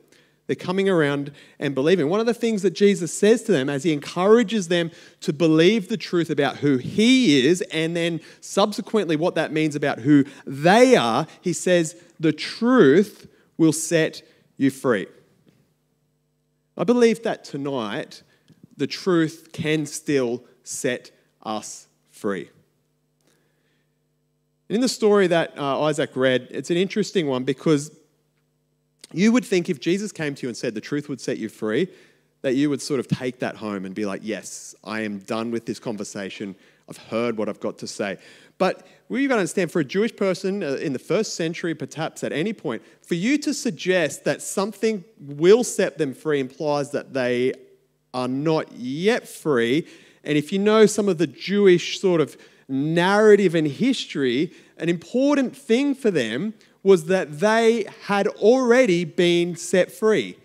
They're 0.47 0.55
coming 0.55 0.87
around 0.87 1.31
and 1.59 1.73
believing. 1.73 2.07
One 2.07 2.19
of 2.19 2.27
the 2.27 2.33
things 2.33 2.61
that 2.61 2.75
Jesus 2.75 3.11
says 3.11 3.41
to 3.43 3.51
them 3.51 3.69
as 3.69 3.83
he 3.83 3.93
encourages 3.93 4.67
them 4.67 4.91
to 5.21 5.33
believe 5.33 5.89
the 5.89 5.97
truth 5.97 6.29
about 6.29 6.57
who 6.57 6.77
he 6.77 7.45
is 7.47 7.61
and 7.71 7.95
then 7.95 8.21
subsequently 8.41 9.15
what 9.15 9.35
that 9.35 9.51
means 9.51 9.75
about 9.75 9.99
who 9.99 10.23
they 10.45 10.95
are, 10.95 11.25
he 11.41 11.51
says, 11.51 11.95
The 12.19 12.31
truth 12.31 13.27
will 13.57 13.73
set 13.73 14.21
you 14.57 14.69
free. 14.69 15.07
I 16.77 16.83
believe 16.83 17.23
that 17.23 17.43
tonight 17.43 18.21
the 18.77 18.87
truth 18.87 19.49
can 19.51 19.85
still 19.85 20.43
set 20.63 21.11
us 21.41 21.87
free. 22.11 22.49
In 24.67 24.81
the 24.81 24.89
story 24.89 25.27
that 25.27 25.57
uh, 25.57 25.81
Isaac 25.83 26.11
read, 26.15 26.47
it's 26.51 26.71
an 26.71 26.77
interesting 26.77 27.27
one 27.27 27.43
because 27.43 27.95
you 29.13 29.31
would 29.31 29.45
think 29.45 29.69
if 29.69 29.79
Jesus 29.79 30.12
came 30.12 30.35
to 30.35 30.43
you 30.43 30.50
and 30.50 30.57
said 30.57 30.74
the 30.74 30.81
truth 30.81 31.09
would 31.09 31.21
set 31.21 31.38
you 31.38 31.50
free, 31.50 31.88
that 32.41 32.55
you 32.55 32.69
would 32.69 32.81
sort 32.81 33.00
of 33.00 33.07
take 33.07 33.39
that 33.39 33.55
home 33.55 33.85
and 33.85 33.95
be 33.95 34.05
like, 34.05 34.21
yes, 34.24 34.75
I 34.83 35.01
am 35.01 35.19
done 35.19 35.51
with 35.51 35.65
this 35.65 35.79
conversation. 35.79 36.55
I've 36.88 36.97
heard 36.97 37.38
what 37.38 37.50
I've 37.50 37.59
got 37.59 37.79
to 37.79 37.88
say. 37.88 38.17
But 38.57 38.85
we've 39.09 39.27
got 39.27 39.35
to 39.35 39.39
understand 39.39 39.71
for 39.71 39.79
a 39.79 39.85
Jewish 39.85 40.15
person 40.15 40.63
uh, 40.63 40.74
in 40.74 40.93
the 40.93 41.00
first 41.00 41.35
century, 41.35 41.74
perhaps 41.74 42.24
at 42.24 42.31
any 42.31 42.53
point, 42.53 42.83
for 43.01 43.15
you 43.15 43.38
to 43.39 43.53
suggest 43.53 44.24
that 44.25 44.41
something 44.41 45.03
will 45.19 45.63
set 45.63 45.97
them 45.97 46.13
free 46.13 46.39
implies 46.39 46.91
that 46.91 47.13
they 47.13 47.53
are 48.13 48.27
not 48.27 48.71
yet 48.74 49.27
free. 49.27 49.88
And 50.24 50.38
if 50.38 50.51
you 50.53 50.59
know 50.59 50.85
some 50.85 51.09
of 51.09 51.17
the 51.17 51.27
Jewish 51.27 52.00
sort 52.00 52.21
of 52.21 52.38
narrative 52.67 53.55
and 53.55 53.67
history, 53.67 54.53
an 54.77 54.89
important 54.89 55.55
thing 55.55 55.95
for 55.95 56.12
them 56.12 56.53
was 56.85 57.05
that 57.05 57.39
they 57.39 57.83
had 58.03 58.27
already 58.27 59.03
been 59.03 59.55
set 59.55 59.91
free, 59.91 60.37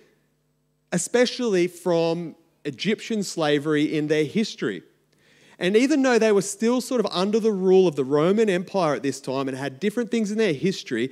especially 0.90 1.66
from 1.66 2.34
Egyptian 2.64 3.22
slavery 3.22 3.94
in 3.94 4.08
their 4.08 4.24
history. 4.24 4.82
And 5.58 5.76
even 5.76 6.00
though 6.00 6.18
they 6.18 6.32
were 6.32 6.40
still 6.40 6.80
sort 6.80 6.98
of 6.98 7.06
under 7.12 7.38
the 7.38 7.52
rule 7.52 7.86
of 7.86 7.94
the 7.94 8.04
Roman 8.04 8.48
Empire 8.48 8.94
at 8.94 9.02
this 9.02 9.20
time 9.20 9.48
and 9.48 9.56
had 9.56 9.78
different 9.78 10.10
things 10.10 10.32
in 10.32 10.38
their 10.38 10.54
history, 10.54 11.10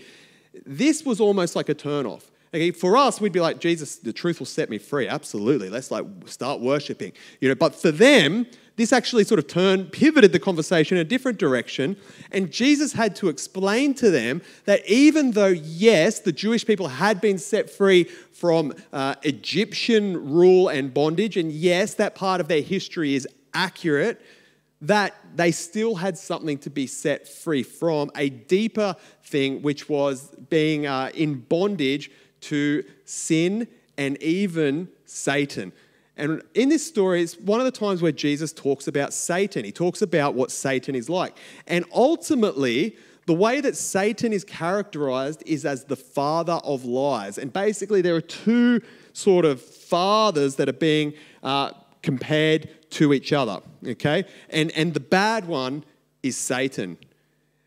this 0.65 1.05
was 1.05 1.21
almost 1.21 1.55
like 1.55 1.69
a 1.69 1.75
turnoff. 1.75 2.23
Okay, 2.55 2.71
for 2.71 2.97
us, 2.97 3.21
we'd 3.21 3.31
be 3.31 3.41
like, 3.41 3.61
Jesus, 3.61 3.97
the 3.97 4.15
truth 4.15 4.39
will 4.39 4.47
set 4.47 4.71
me 4.71 4.79
free. 4.79 5.09
Absolutely. 5.09 5.69
Let's 5.69 5.91
like 5.91 6.07
start 6.25 6.63
worshiping. 6.63 7.13
You 7.43 7.51
know, 7.51 7.55
but 7.55 7.75
for 7.75 7.91
them, 7.91 8.47
this 8.79 8.93
actually 8.93 9.25
sort 9.25 9.41
of 9.41 9.49
turned, 9.49 9.91
pivoted 9.91 10.31
the 10.33 10.39
conversation 10.39 10.97
in 10.97 11.01
a 11.01 11.05
different 11.05 11.37
direction. 11.37 11.97
And 12.31 12.53
Jesus 12.53 12.93
had 12.93 13.17
to 13.17 13.29
explain 13.29 13.93
to 13.95 14.09
them 14.09 14.41
that 14.67 14.89
even 14.89 15.33
though, 15.33 15.49
yes, 15.49 16.21
the 16.21 16.31
Jewish 16.31 16.65
people 16.65 16.87
had 16.87 17.21
been 17.21 17.39
set 17.39 17.69
free 17.69 18.05
from 18.05 18.73
uh, 18.93 19.17
Egyptian 19.25 20.31
rule 20.31 20.69
and 20.69 20.95
bondage, 20.95 21.37
and 21.37 21.51
yes, 21.51 21.95
that 21.95 22.15
part 22.15 22.41
of 22.41 22.47
their 22.47 22.63
history 22.63 23.17
is 23.17 23.27
accurate, 23.53 24.23
that 24.81 25.17
they 25.35 25.51
still 25.51 25.97
had 25.97 26.17
something 26.17 26.57
to 26.59 26.71
be 26.71 26.87
set 26.87 27.27
free 27.27 27.65
from, 27.65 28.13
a 28.15 28.29
deeper 28.29 28.95
thing, 29.25 29.61
which 29.61 29.89
was 29.89 30.29
being 30.51 30.87
uh, 30.87 31.11
in 31.15 31.41
bondage 31.41 32.13
to 32.43 32.85
sin 33.05 33.67
and 33.97 34.23
even 34.23 34.89
Satan. 35.05 35.73
And 36.19 36.43
in 36.55 36.69
this 36.69 36.85
story, 36.85 37.23
it's 37.23 37.37
one 37.39 37.61
of 37.61 37.65
the 37.65 37.71
times 37.73 38.03
where 38.03 38.13
Jesus 38.13 38.53
talks 38.53 38.89
about 38.89 39.15
Satan. 39.15 39.65
He 39.65 39.73
talks 39.73 40.03
about 40.03 40.35
what 40.35 40.51
Satan 40.51 40.95
is 40.95 41.09
like. 41.09 41.37
And 41.69 41.85
ultimately, 41.95 42.97
the 43.27 43.35
way 43.35 43.61
that 43.61 43.77
Satan 43.77 44.33
is 44.33 44.43
characterized 44.43 45.45
is 45.47 45.65
as 45.65 45.85
the 45.85 45.97
father 45.97 46.61
of 46.65 46.85
lies. 46.85 47.39
And 47.39 47.53
basically, 47.53 48.03
there 48.03 48.17
are 48.17 48.21
two 48.21 48.81
sort 49.13 49.45
of 49.45 49.63
fathers 49.63 50.57
that 50.57 50.69
are 50.69 50.73
being 50.73 51.15
uh, 51.43 51.73
compared 52.03 52.69
to 52.91 53.13
each 53.13 53.33
other, 53.33 53.61
okay? 53.87 54.25
And, 54.51 54.73
and 54.73 54.95
the 54.95 55.01
bad 55.01 55.47
one 55.47 55.85
is 56.23 56.37
Satan. 56.37 56.99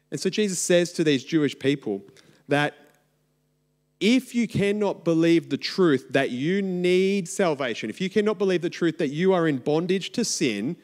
And 0.09 0.19
so 0.19 0.29
Jesus 0.29 0.59
says 0.59 0.91
to 0.93 1.03
these 1.03 1.23
Jewish 1.23 1.57
people 1.57 2.01
that 2.47 2.75
if 4.01 4.33
you 4.33 4.47
cannot 4.47 5.05
believe 5.05 5.49
the 5.49 5.57
truth 5.57 6.07
that 6.09 6.31
you 6.31 6.61
need 6.61 7.29
salvation, 7.29 7.89
if 7.89 8.01
you 8.01 8.09
cannot 8.09 8.39
believe 8.39 8.63
the 8.63 8.69
truth 8.69 8.97
that 8.97 9.09
you 9.09 9.31
are 9.31 9.47
in 9.47 9.59
bondage 9.59 10.11
to 10.13 10.25
sin, 10.25 10.75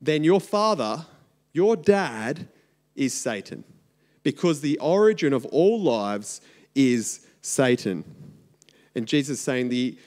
then 0.00 0.24
your 0.24 0.40
father, 0.40 1.04
your 1.52 1.76
dad, 1.76 2.48
is 2.96 3.12
Satan. 3.12 3.64
Because 4.22 4.62
the 4.62 4.78
origin 4.78 5.34
of 5.34 5.44
all 5.46 5.80
lives 5.80 6.40
is 6.74 7.26
Satan. 7.42 8.02
And 8.94 9.06
Jesus 9.06 9.38
is 9.38 9.44
saying 9.44 9.68
the 9.68 9.98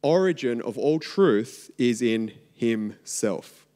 origin 0.00 0.62
of 0.62 0.78
all 0.78 1.00
truth 1.00 1.72
is 1.76 2.00
in 2.00 2.32
himself. 2.54 3.66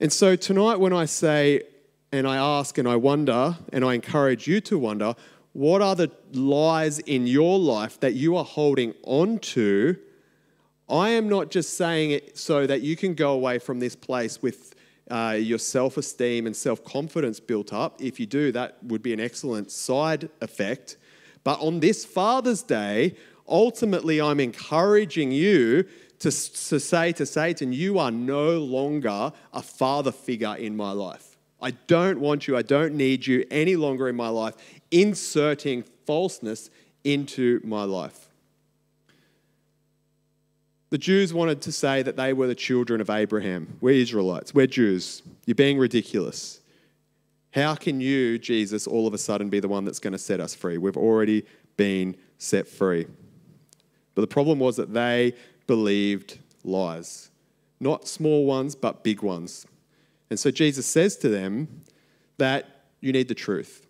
And 0.00 0.10
so 0.10 0.36
tonight, 0.36 0.80
when 0.80 0.94
I 0.94 1.04
say 1.04 1.62
and 2.10 2.26
I 2.26 2.36
ask 2.36 2.76
and 2.78 2.88
I 2.88 2.96
wonder, 2.96 3.56
and 3.72 3.84
I 3.84 3.94
encourage 3.94 4.46
you 4.46 4.60
to 4.62 4.78
wonder, 4.78 5.14
what 5.52 5.82
are 5.82 5.94
the 5.94 6.10
lies 6.32 6.98
in 7.00 7.26
your 7.26 7.58
life 7.58 8.00
that 8.00 8.14
you 8.14 8.36
are 8.36 8.44
holding 8.44 8.94
on 9.04 9.38
to? 9.38 9.96
I 10.88 11.10
am 11.10 11.28
not 11.28 11.50
just 11.50 11.76
saying 11.76 12.10
it 12.10 12.38
so 12.38 12.66
that 12.66 12.80
you 12.80 12.96
can 12.96 13.14
go 13.14 13.32
away 13.32 13.58
from 13.58 13.78
this 13.78 13.94
place 13.94 14.40
with 14.42 14.74
uh, 15.10 15.36
your 15.38 15.58
self 15.58 15.96
esteem 15.96 16.46
and 16.46 16.56
self 16.56 16.82
confidence 16.84 17.40
built 17.40 17.72
up. 17.72 18.00
If 18.00 18.18
you 18.18 18.26
do, 18.26 18.52
that 18.52 18.82
would 18.84 19.02
be 19.02 19.12
an 19.12 19.20
excellent 19.20 19.70
side 19.70 20.30
effect. 20.40 20.96
But 21.44 21.60
on 21.60 21.80
this 21.80 22.04
Father's 22.04 22.62
Day, 22.62 23.16
ultimately, 23.48 24.20
I'm 24.20 24.40
encouraging 24.40 25.32
you 25.32 25.84
to, 26.20 26.30
to 26.30 26.80
say 26.80 27.12
to 27.12 27.26
Satan, 27.26 27.72
You 27.72 27.98
are 27.98 28.10
no 28.10 28.58
longer 28.58 29.32
a 29.52 29.62
father 29.62 30.12
figure 30.12 30.54
in 30.54 30.76
my 30.76 30.92
life. 30.92 31.36
I 31.60 31.72
don't 31.72 32.20
want 32.20 32.48
you, 32.48 32.56
I 32.56 32.62
don't 32.62 32.94
need 32.94 33.26
you 33.26 33.44
any 33.50 33.76
longer 33.76 34.08
in 34.08 34.16
my 34.16 34.28
life, 34.28 34.54
inserting 34.92 35.82
falseness 36.06 36.70
into 37.02 37.60
my 37.64 37.82
life. 37.82 38.28
The 40.90 40.98
Jews 40.98 41.32
wanted 41.32 41.62
to 41.62 41.72
say 41.72 42.02
that 42.02 42.16
they 42.16 42.34
were 42.34 42.46
the 42.46 42.54
children 42.54 43.00
of 43.00 43.08
Abraham. 43.08 43.78
We're 43.80 44.00
Israelites, 44.00 44.54
we're 44.54 44.66
Jews. 44.66 45.22
You're 45.46 45.54
being 45.54 45.78
ridiculous. 45.78 46.60
How 47.52 47.74
can 47.74 48.00
you, 48.00 48.38
Jesus, 48.38 48.86
all 48.86 49.06
of 49.06 49.14
a 49.14 49.18
sudden 49.18 49.50
be 49.50 49.60
the 49.60 49.68
one 49.68 49.84
that's 49.84 49.98
going 49.98 50.12
to 50.12 50.18
set 50.18 50.40
us 50.40 50.54
free? 50.54 50.78
We've 50.78 50.96
already 50.96 51.44
been 51.76 52.16
set 52.38 52.68
free. 52.68 53.06
But 54.14 54.20
the 54.20 54.26
problem 54.26 54.58
was 54.58 54.76
that 54.76 54.92
they 54.92 55.34
believed 55.66 56.38
lies. 56.64 57.30
Not 57.80 58.06
small 58.06 58.46
ones, 58.46 58.74
but 58.74 59.02
big 59.02 59.22
ones. 59.22 59.66
And 60.30 60.38
so 60.38 60.50
Jesus 60.50 60.86
says 60.86 61.16
to 61.18 61.28
them 61.28 61.82
that 62.38 62.84
you 63.00 63.12
need 63.12 63.28
the 63.28 63.34
truth. 63.34 63.86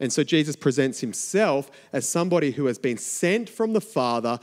And 0.00 0.12
so 0.12 0.22
Jesus 0.22 0.56
presents 0.56 1.00
himself 1.00 1.70
as 1.92 2.08
somebody 2.08 2.52
who 2.52 2.66
has 2.66 2.78
been 2.78 2.98
sent 2.98 3.48
from 3.48 3.72
the 3.72 3.80
Father 3.80 4.38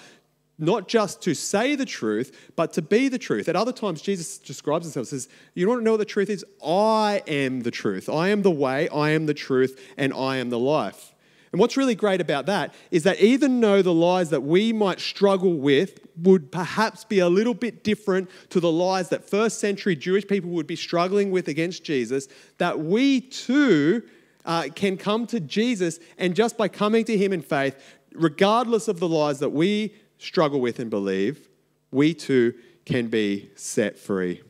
not 0.58 0.88
just 0.88 1.22
to 1.22 1.34
say 1.34 1.76
the 1.76 1.86
truth, 1.86 2.52
but 2.56 2.74
to 2.74 2.82
be 2.82 3.10
the 3.10 3.18
truth. 3.18 3.50
At 3.50 3.56
other 3.56 3.74
times, 3.74 4.02
Jesus 4.02 4.38
describes 4.38 4.86
himself 4.86 5.08
says, 5.08 5.28
You 5.54 5.68
want 5.68 5.82
to 5.82 5.84
know 5.84 5.92
what 5.92 5.98
the 5.98 6.06
truth 6.06 6.30
is? 6.30 6.46
I 6.66 7.22
am 7.28 7.62
the 7.62 7.72
truth. 7.72 8.08
I 8.08 8.30
am 8.30 8.42
the 8.42 8.52
way, 8.52 8.88
I 8.90 9.12
am 9.12 9.26
the 9.26 9.34
truth, 9.34 9.94
and 9.98 10.14
I 10.14 10.38
am 10.38 10.50
the 10.50 10.60
life. 10.60 11.14
And 11.52 11.60
what's 11.62 11.78
really 11.78 11.96
great 11.96 12.20
about 12.20 12.48
that 12.48 12.74
is 12.92 13.04
that 13.04 13.20
even 13.22 13.62
though 13.62 13.82
the 13.82 13.94
lies 13.94 14.30
that 14.32 14.44
we 14.44 14.74
might 14.74 15.00
struggle 15.00 15.54
with 15.54 16.00
would 16.18 16.52
perhaps 16.52 17.06
be 17.06 17.20
a 17.20 17.30
little 17.30 17.54
bit 17.54 17.82
different 17.82 18.30
to 18.50 18.60
the 18.60 18.72
lies 18.72 19.10
that 19.10 19.30
first 19.30 19.60
century 19.60 19.96
Jewish 19.96 20.28
people 20.28 20.50
would 20.50 20.68
be 20.68 20.76
struggling 20.76 21.32
with 21.32 21.48
against 21.48 21.86
Jesus, 21.86 22.28
that 22.58 22.80
we 22.80 23.22
too 23.22 24.04
uh, 24.46 24.70
can 24.74 24.98
come 24.98 25.28
to 25.28 25.40
Jesus 25.40 26.00
and 26.18 26.36
just 26.36 26.58
by 26.58 26.68
coming 26.68 27.04
to 27.06 27.18
Him 27.18 27.34
in 27.34 27.42
faith, 27.42 27.76
regardless 28.14 28.88
of 28.88 29.00
the 29.00 29.08
lies 29.08 29.40
that 29.40 29.50
we 29.50 29.94
struggle 30.18 30.62
with 30.62 30.80
and 30.80 30.90
believe, 30.90 31.50
we 31.92 32.14
too 32.14 32.54
can 32.86 33.08
be 33.08 33.50
set 33.56 33.98
free. 33.98 34.42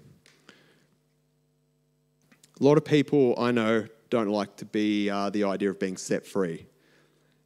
A 2.59 2.63
lot 2.63 2.77
of 2.77 2.85
people 2.85 3.35
I 3.37 3.51
know 3.51 3.87
don't 4.09 4.29
like 4.29 4.55
to 4.57 4.65
be 4.65 5.09
uh, 5.09 5.29
the 5.29 5.43
idea 5.43 5.69
of 5.69 5.79
being 5.79 5.97
set 5.97 6.25
free. 6.25 6.65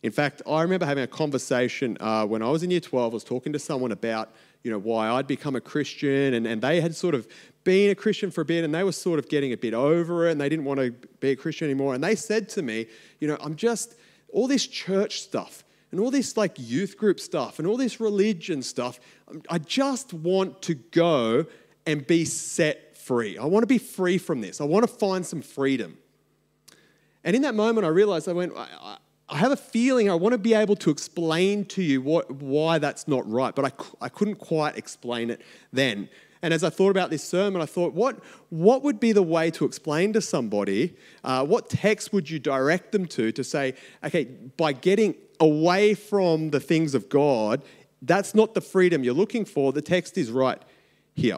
In 0.01 0.12
fact, 0.12 0.41
I 0.48 0.62
remember 0.62 0.86
having 0.86 1.03
a 1.03 1.08
conversation 1.08 1.98
uh, 2.00 2.25
when 2.25 2.41
I 2.41 2.50
was 2.50 2.63
in 2.63 2.72
year 2.72 2.79
12. 2.79 3.12
I 3.12 3.13
was 3.13 3.24
talking 3.24 3.53
to 3.53 3.60
someone 3.60 3.91
about 3.91 4.32
you 4.63 4.72
know, 4.72 4.77
why 4.77 5.10
I'd 5.10 5.27
become 5.27 5.56
a 5.56 5.62
Christian, 5.62 6.34
and, 6.34 6.46
and 6.46 6.62
they 6.62 6.82
had 6.82 6.96
sort 6.96 7.15
of 7.15 7.27
been 7.70 7.92
a 7.92 7.96
Christian 7.96 8.32
for 8.32 8.42
a 8.42 8.46
bit, 8.46 8.64
and 8.64 8.74
they 8.74 8.84
were 8.84 8.92
sort 8.92 9.20
of 9.20 9.30
getting 9.30 9.54
a 9.54 9.58
bit 9.58 9.76
over 9.76 10.28
it, 10.28 10.32
and 10.32 10.42
they 10.42 10.50
didn't 10.50 10.66
want 10.66 10.80
to 10.80 10.90
be 11.20 11.30
a 11.30 11.36
Christian 11.36 11.66
anymore. 11.66 11.94
And 11.94 12.04
they 12.04 12.16
said 12.16 12.50
to 12.50 12.64
me, 12.64 12.88
you 13.20 13.28
know, 13.28 13.38
I'm 13.40 13.56
just, 13.56 13.96
all 14.34 14.48
this 14.48 14.66
church 14.66 15.22
stuff, 15.22 15.64
and 15.92 16.00
all 16.00 16.10
this 16.10 16.36
like 16.36 16.56
youth 16.58 16.98
group 16.98 17.20
stuff, 17.20 17.60
and 17.60 17.68
all 17.68 17.78
this 17.78 18.00
religion 18.00 18.64
stuff, 18.64 19.00
I 19.52 19.60
just 19.60 20.16
want 20.16 20.64
to 20.64 20.74
go 20.74 21.46
and 21.86 22.08
be 22.08 22.26
set 22.26 22.98
free. 22.98 23.38
I 23.38 23.46
want 23.46 23.62
to 23.62 23.68
be 23.68 23.78
free 23.78 24.18
from 24.18 24.42
this. 24.42 24.60
I 24.60 24.64
want 24.64 24.88
to 24.88 24.92
find 24.92 25.24
some 25.24 25.44
freedom. 25.44 26.00
And 27.24 27.36
in 27.36 27.44
that 27.44 27.54
moment, 27.54 27.86
I 27.86 27.90
realized 27.90 28.28
I 28.28 28.34
went, 28.34 28.54
I, 28.58 28.98
I 29.30 29.38
have 29.38 29.52
a 29.52 29.58
feeling 29.58 30.10
I 30.10 30.16
want 30.16 30.34
to 30.34 30.40
be 30.40 30.56
able 30.56 30.76
to 30.78 30.90
explain 30.90 31.66
to 31.66 31.84
you 31.84 32.02
what, 32.02 32.32
why 32.32 32.80
that's 32.80 33.08
not 33.08 33.30
right, 33.30 33.54
but 33.54 33.66
I, 33.66 34.06
I 34.06 34.10
couldn't 34.10 34.40
quite 34.40 34.76
explain 34.76 35.30
it 35.30 35.42
then. 35.72 36.10
And 36.41 36.53
as 36.53 36.63
I 36.63 36.69
thought 36.69 36.91
about 36.91 37.10
this 37.10 37.24
sermon, 37.24 37.62
I 37.62 37.65
thought, 37.65 37.93
what, 37.93 38.19
what 38.50 38.84
would 38.84 39.00
be 39.00 39.12
the 39.12 39.24
way 39.24 39.51
to 39.51 39.65
explain 39.65 40.13
to 40.13 40.22
somebody, 40.22 40.96
uh, 41.24 41.46
what 41.46 41.69
text 41.69 42.13
would 42.13 42.29
you 42.29 42.39
direct 42.39 42.93
them 42.93 43.05
to, 43.08 43.31
to 43.34 43.43
say, 43.43 43.75
okay, 44.03 44.25
by 44.55 44.72
getting 44.72 45.15
away 45.41 45.93
from 45.93 46.51
the 46.51 46.60
things 46.60 46.93
of 46.96 47.10
God 47.10 47.62
that's 48.01 48.34
not 48.34 48.53
the 48.53 48.62
freedom 48.62 49.03
you're 49.03 49.13
looking 49.13 49.46
for, 49.46 49.74
the 49.74 49.81
text 49.81 50.17
is 50.17 50.31
right 50.31 50.62
here. 51.15 51.38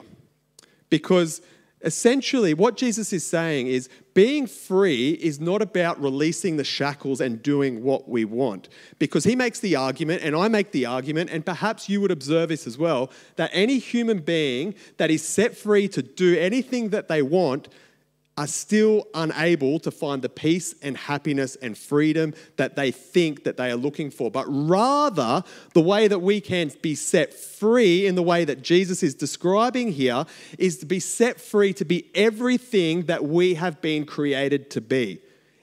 Because 0.89 1.41
essentially, 1.83 2.53
what 2.53 2.77
Jesus 2.77 3.11
is 3.13 3.25
saying 3.25 3.67
is 3.67 3.89
being 4.13 4.47
free 4.47 5.11
is 5.11 5.39
not 5.39 5.61
about 5.61 6.01
releasing 6.01 6.57
the 6.57 6.63
shackles 6.63 7.21
and 7.21 7.41
doing 7.41 7.83
what 7.83 8.09
we 8.09 8.25
want. 8.25 8.69
Because 8.99 9.23
he 9.23 9.35
makes 9.35 9.59
the 9.59 9.75
argument, 9.75 10.21
and 10.23 10.35
I 10.35 10.47
make 10.47 10.71
the 10.71 10.85
argument, 10.85 11.29
and 11.29 11.45
perhaps 11.45 11.87
you 11.87 12.01
would 12.01 12.11
observe 12.11 12.49
this 12.49 12.67
as 12.67 12.77
well, 12.77 13.11
that 13.35 13.49
any 13.53 13.79
human 13.79 14.19
being 14.19 14.75
that 14.97 15.11
is 15.11 15.25
set 15.25 15.55
free 15.55 15.87
to 15.89 16.01
do 16.01 16.37
anything 16.37 16.89
that 16.89 17.07
they 17.07 17.21
want 17.21 17.69
are 18.37 18.47
still 18.47 19.07
unable 19.13 19.79
to 19.79 19.91
find 19.91 20.21
the 20.21 20.29
peace 20.29 20.73
and 20.81 20.95
happiness 20.95 21.57
and 21.57 21.77
freedom 21.77 22.33
that 22.55 22.75
they 22.75 22.89
think 22.89 23.43
that 23.43 23.57
they 23.57 23.69
are 23.69 23.75
looking 23.75 24.09
for 24.09 24.31
but 24.31 24.45
rather 24.47 25.43
the 25.73 25.81
way 25.81 26.07
that 26.07 26.19
we 26.19 26.39
can 26.39 26.71
be 26.81 26.95
set 26.95 27.33
free 27.33 28.05
in 28.05 28.15
the 28.15 28.23
way 28.23 28.45
that 28.45 28.61
Jesus 28.61 29.03
is 29.03 29.13
describing 29.13 29.91
here 29.91 30.25
is 30.57 30.77
to 30.77 30.85
be 30.85 30.99
set 30.99 31.41
free 31.41 31.73
to 31.73 31.85
be 31.85 32.09
everything 32.15 33.03
that 33.03 33.23
we 33.23 33.55
have 33.55 33.81
been 33.81 34.05
created 34.05 34.69
to 34.71 34.81
be 34.81 35.21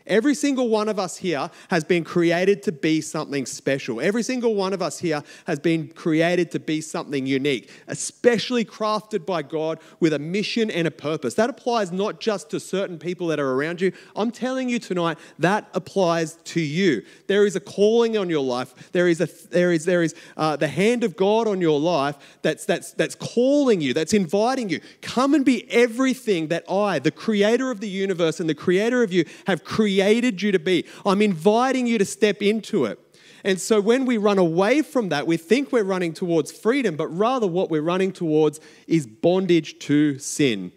Every 0.08 0.34
single 0.34 0.68
one 0.68 0.88
of 0.88 0.98
us 0.98 1.18
here 1.18 1.50
has 1.68 1.84
been 1.84 2.02
created 2.02 2.62
to 2.62 2.72
be 2.72 3.02
something 3.02 3.44
special. 3.44 4.00
Every 4.00 4.22
single 4.22 4.54
one 4.54 4.72
of 4.72 4.80
us 4.80 4.98
here 4.98 5.22
has 5.46 5.60
been 5.60 5.88
created 5.88 6.50
to 6.52 6.60
be 6.60 6.80
something 6.80 7.26
unique, 7.26 7.70
especially 7.86 8.64
crafted 8.64 9.26
by 9.26 9.42
God 9.42 9.78
with 10.00 10.14
a 10.14 10.18
mission 10.18 10.70
and 10.70 10.86
a 10.86 10.90
purpose. 10.90 11.34
That 11.34 11.50
applies 11.50 11.92
not 11.92 12.20
just 12.20 12.48
to 12.50 12.58
certain 12.58 12.98
people 12.98 13.26
that 13.26 13.38
are 13.38 13.52
around 13.52 13.82
you. 13.82 13.92
I'm 14.16 14.30
telling 14.30 14.70
you 14.70 14.78
tonight, 14.78 15.18
that 15.38 15.68
applies 15.74 16.36
to 16.36 16.60
you. 16.60 17.02
There 17.26 17.44
is 17.44 17.54
a 17.54 17.60
calling 17.60 18.16
on 18.16 18.30
your 18.30 18.42
life. 18.42 18.90
There 18.92 19.08
is, 19.08 19.20
a, 19.20 19.28
there 19.50 19.72
is, 19.72 19.84
there 19.84 20.02
is 20.02 20.14
uh, 20.38 20.56
the 20.56 20.68
hand 20.68 21.04
of 21.04 21.16
God 21.16 21.46
on 21.46 21.60
your 21.60 21.78
life 21.78 22.16
that's, 22.40 22.64
that's, 22.64 22.92
that's 22.92 23.14
calling 23.14 23.82
you, 23.82 23.92
that's 23.92 24.14
inviting 24.14 24.70
you. 24.70 24.80
Come 25.02 25.34
and 25.34 25.44
be 25.44 25.70
everything 25.70 26.48
that 26.48 26.64
I, 26.70 26.98
the 26.98 27.10
creator 27.10 27.70
of 27.70 27.80
the 27.80 27.88
universe 27.88 28.40
and 28.40 28.48
the 28.48 28.54
creator 28.54 29.02
of 29.02 29.12
you, 29.12 29.26
have 29.46 29.64
created 29.64 29.97
created 29.98 30.40
you 30.40 30.52
to 30.52 30.58
be. 30.60 30.84
I'm 31.04 31.20
inviting 31.20 31.86
you 31.86 31.98
to 31.98 32.04
step 32.04 32.40
into 32.40 32.84
it. 32.84 33.00
And 33.44 33.60
so 33.60 33.80
when 33.80 34.04
we 34.04 34.16
run 34.16 34.38
away 34.38 34.82
from 34.82 35.08
that, 35.08 35.26
we 35.26 35.36
think 35.36 35.72
we're 35.72 35.84
running 35.84 36.12
towards 36.12 36.52
freedom, 36.52 36.96
but 36.96 37.08
rather 37.08 37.46
what 37.46 37.70
we're 37.70 37.82
running 37.82 38.12
towards 38.12 38.60
is 38.86 39.06
bondage 39.06 39.78
to 39.80 40.18
sin. 40.18 40.72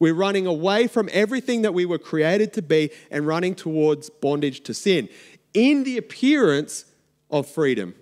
We're 0.00 0.14
running 0.14 0.46
away 0.46 0.88
from 0.88 1.08
everything 1.12 1.62
that 1.62 1.72
we 1.72 1.86
were 1.86 1.98
created 1.98 2.52
to 2.54 2.62
be 2.62 2.90
and 3.10 3.26
running 3.26 3.54
towards 3.54 4.10
bondage 4.10 4.62
to 4.64 4.74
sin 4.74 5.08
in 5.52 5.84
the 5.84 5.96
appearance 5.96 6.84
of 7.30 7.48
freedom. 7.48 7.94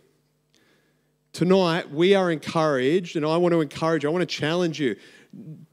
Tonight, 1.33 1.91
we 1.91 2.15
are 2.15 2.31
encouraged, 2.31 3.17
and 3.17 3.25
I 3.27 3.37
want 3.37 3.53
to 3.53 3.61
encourage 3.61 4.05
I 4.05 4.09
want 4.09 4.23
to 4.23 4.27
challenge 4.27 4.81
you 4.81 4.97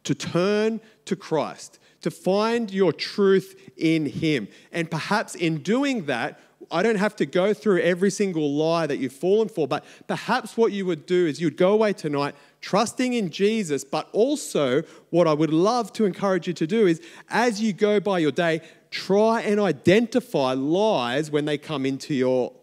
to 0.03 0.15
turn 0.15 0.81
to 1.05 1.15
Christ 1.15 1.79
to 2.01 2.11
find 2.11 2.71
your 2.71 2.93
truth 2.93 3.71
in 3.77 4.05
Him. 4.05 4.47
And 4.71 4.89
perhaps 4.89 5.35
in 5.35 5.59
doing 5.59 6.05
that, 6.05 6.39
I 6.71 6.83
don't 6.83 6.97
have 6.97 7.15
to 7.17 7.25
go 7.25 7.53
through 7.53 7.81
every 7.81 8.11
single 8.11 8.53
lie 8.53 8.85
that 8.85 8.97
you've 8.97 9.13
fallen 9.13 9.49
for, 9.49 9.67
but 9.67 9.83
perhaps 10.07 10.55
what 10.55 10.71
you 10.71 10.85
would 10.85 11.05
do 11.05 11.25
is 11.25 11.41
you'd 11.41 11.57
go 11.57 11.73
away 11.73 11.93
tonight 11.93 12.35
trusting 12.61 13.13
in 13.13 13.31
Jesus, 13.31 13.83
but 13.83 14.07
also 14.11 14.83
what 15.09 15.27
I 15.27 15.33
would 15.33 15.51
love 15.51 15.91
to 15.93 16.05
encourage 16.05 16.47
you 16.47 16.53
to 16.53 16.67
do 16.67 16.85
is 16.85 17.01
as 17.29 17.61
you 17.61 17.73
go 17.73 17.99
by 17.99 18.19
your 18.19 18.31
day, 18.31 18.61
try 18.91 19.41
and 19.41 19.59
identify 19.59 20.53
lies 20.53 21.31
when 21.31 21.45
they 21.45 21.57
come 21.57 21.85
into 21.85 22.13
your 22.13 22.53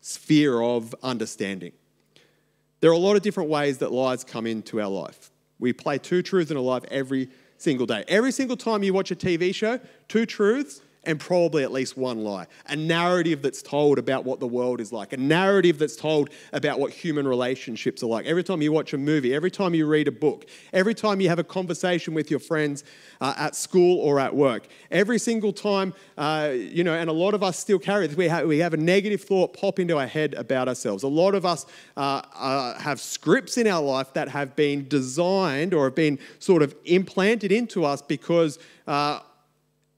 sphere 0.00 0.62
of 0.62 0.94
understanding. 1.02 1.72
There 2.80 2.90
are 2.90 2.94
a 2.94 2.98
lot 2.98 3.16
of 3.16 3.22
different 3.22 3.50
ways 3.50 3.78
that 3.78 3.92
lies 3.92 4.24
come 4.24 4.46
into 4.46 4.80
our 4.80 4.88
life. 4.88 5.30
We 5.64 5.72
play 5.72 5.96
two 5.96 6.20
truths 6.20 6.50
in 6.50 6.58
a 6.58 6.60
life 6.60 6.84
every 6.90 7.30
single 7.56 7.86
day. 7.86 8.04
Every 8.06 8.32
single 8.32 8.54
time 8.54 8.82
you 8.82 8.92
watch 8.92 9.10
a 9.10 9.16
TV 9.16 9.54
show, 9.54 9.80
two 10.08 10.26
truths 10.26 10.82
and 11.06 11.20
probably 11.20 11.62
at 11.62 11.72
least 11.72 11.96
one 11.96 12.24
lie. 12.24 12.46
A 12.68 12.76
narrative 12.76 13.42
that's 13.42 13.62
told 13.62 13.98
about 13.98 14.24
what 14.24 14.40
the 14.40 14.46
world 14.46 14.80
is 14.80 14.92
like, 14.92 15.12
a 15.12 15.16
narrative 15.16 15.78
that's 15.78 15.96
told 15.96 16.30
about 16.52 16.78
what 16.78 16.92
human 16.92 17.26
relationships 17.26 18.02
are 18.02 18.06
like. 18.06 18.26
Every 18.26 18.42
time 18.42 18.62
you 18.62 18.72
watch 18.72 18.92
a 18.92 18.98
movie, 18.98 19.34
every 19.34 19.50
time 19.50 19.74
you 19.74 19.86
read 19.86 20.08
a 20.08 20.12
book, 20.12 20.46
every 20.72 20.94
time 20.94 21.20
you 21.20 21.28
have 21.28 21.38
a 21.38 21.44
conversation 21.44 22.14
with 22.14 22.30
your 22.30 22.40
friends 22.40 22.84
uh, 23.20 23.34
at 23.36 23.54
school 23.54 24.00
or 24.00 24.20
at 24.20 24.34
work, 24.34 24.66
every 24.90 25.18
single 25.18 25.52
time, 25.52 25.94
uh, 26.18 26.50
you 26.52 26.84
know, 26.84 26.94
and 26.94 27.10
a 27.10 27.12
lot 27.12 27.34
of 27.34 27.42
us 27.42 27.58
still 27.58 27.78
carry 27.78 28.06
this, 28.06 28.16
we 28.16 28.28
have, 28.28 28.46
we 28.46 28.58
have 28.58 28.74
a 28.74 28.78
negative 28.78 29.22
thought 29.22 29.52
pop 29.54 29.78
into 29.78 29.98
our 29.98 30.06
head 30.06 30.34
about 30.34 30.68
ourselves. 30.68 31.02
A 31.02 31.08
lot 31.08 31.34
of 31.34 31.44
us 31.44 31.66
uh, 31.96 32.22
uh 32.34 32.78
have 32.78 33.00
scripts 33.00 33.56
in 33.58 33.66
our 33.66 33.82
life 33.82 34.12
that 34.14 34.28
have 34.28 34.56
been 34.56 34.86
designed 34.88 35.74
or 35.74 35.84
have 35.84 35.94
been 35.94 36.18
sort 36.38 36.62
of 36.62 36.74
implanted 36.84 37.52
into 37.52 37.84
us 37.84 38.02
because 38.02 38.58
uh, 38.86 39.20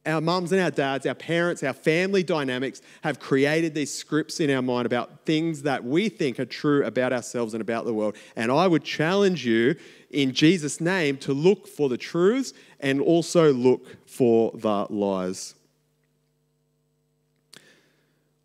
our 0.07 0.21
mums 0.21 0.53
and 0.53 0.61
our 0.61 0.71
dads, 0.71 1.05
our 1.05 1.15
parents, 1.15 1.63
our 1.63 1.73
family 1.73 2.23
dynamics 2.23 2.81
have 3.03 3.19
created 3.19 3.75
these 3.75 3.93
scripts 3.93 4.41
in 4.41 4.51
our 4.51 4.63
mind 4.63 4.87
about 4.87 5.27
things 5.27 5.63
that 5.63 5.85
we 5.85 6.09
think 6.09 6.39
are 6.39 6.47
true 6.47 6.85
about 6.85 7.13
ourselves 7.13 7.55
and 7.55 7.61
about 7.61 7.85
the 7.85 7.93
world. 7.93 8.17
And 8.37 8.51
I 8.51 8.67
would 8.67 8.85
challenge 8.85 9.45
you 9.45 9.75
in 10.11 10.33
Jesus' 10.33 10.81
name 10.81 11.17
to 11.19 11.35
look 11.35 11.67
for 11.67 11.89
the 11.89 11.99
truths 11.99 12.53
and 12.81 13.01
also 13.01 13.53
look 13.53 14.07
for 14.07 14.53
the 14.55 14.87
lies. 14.89 15.55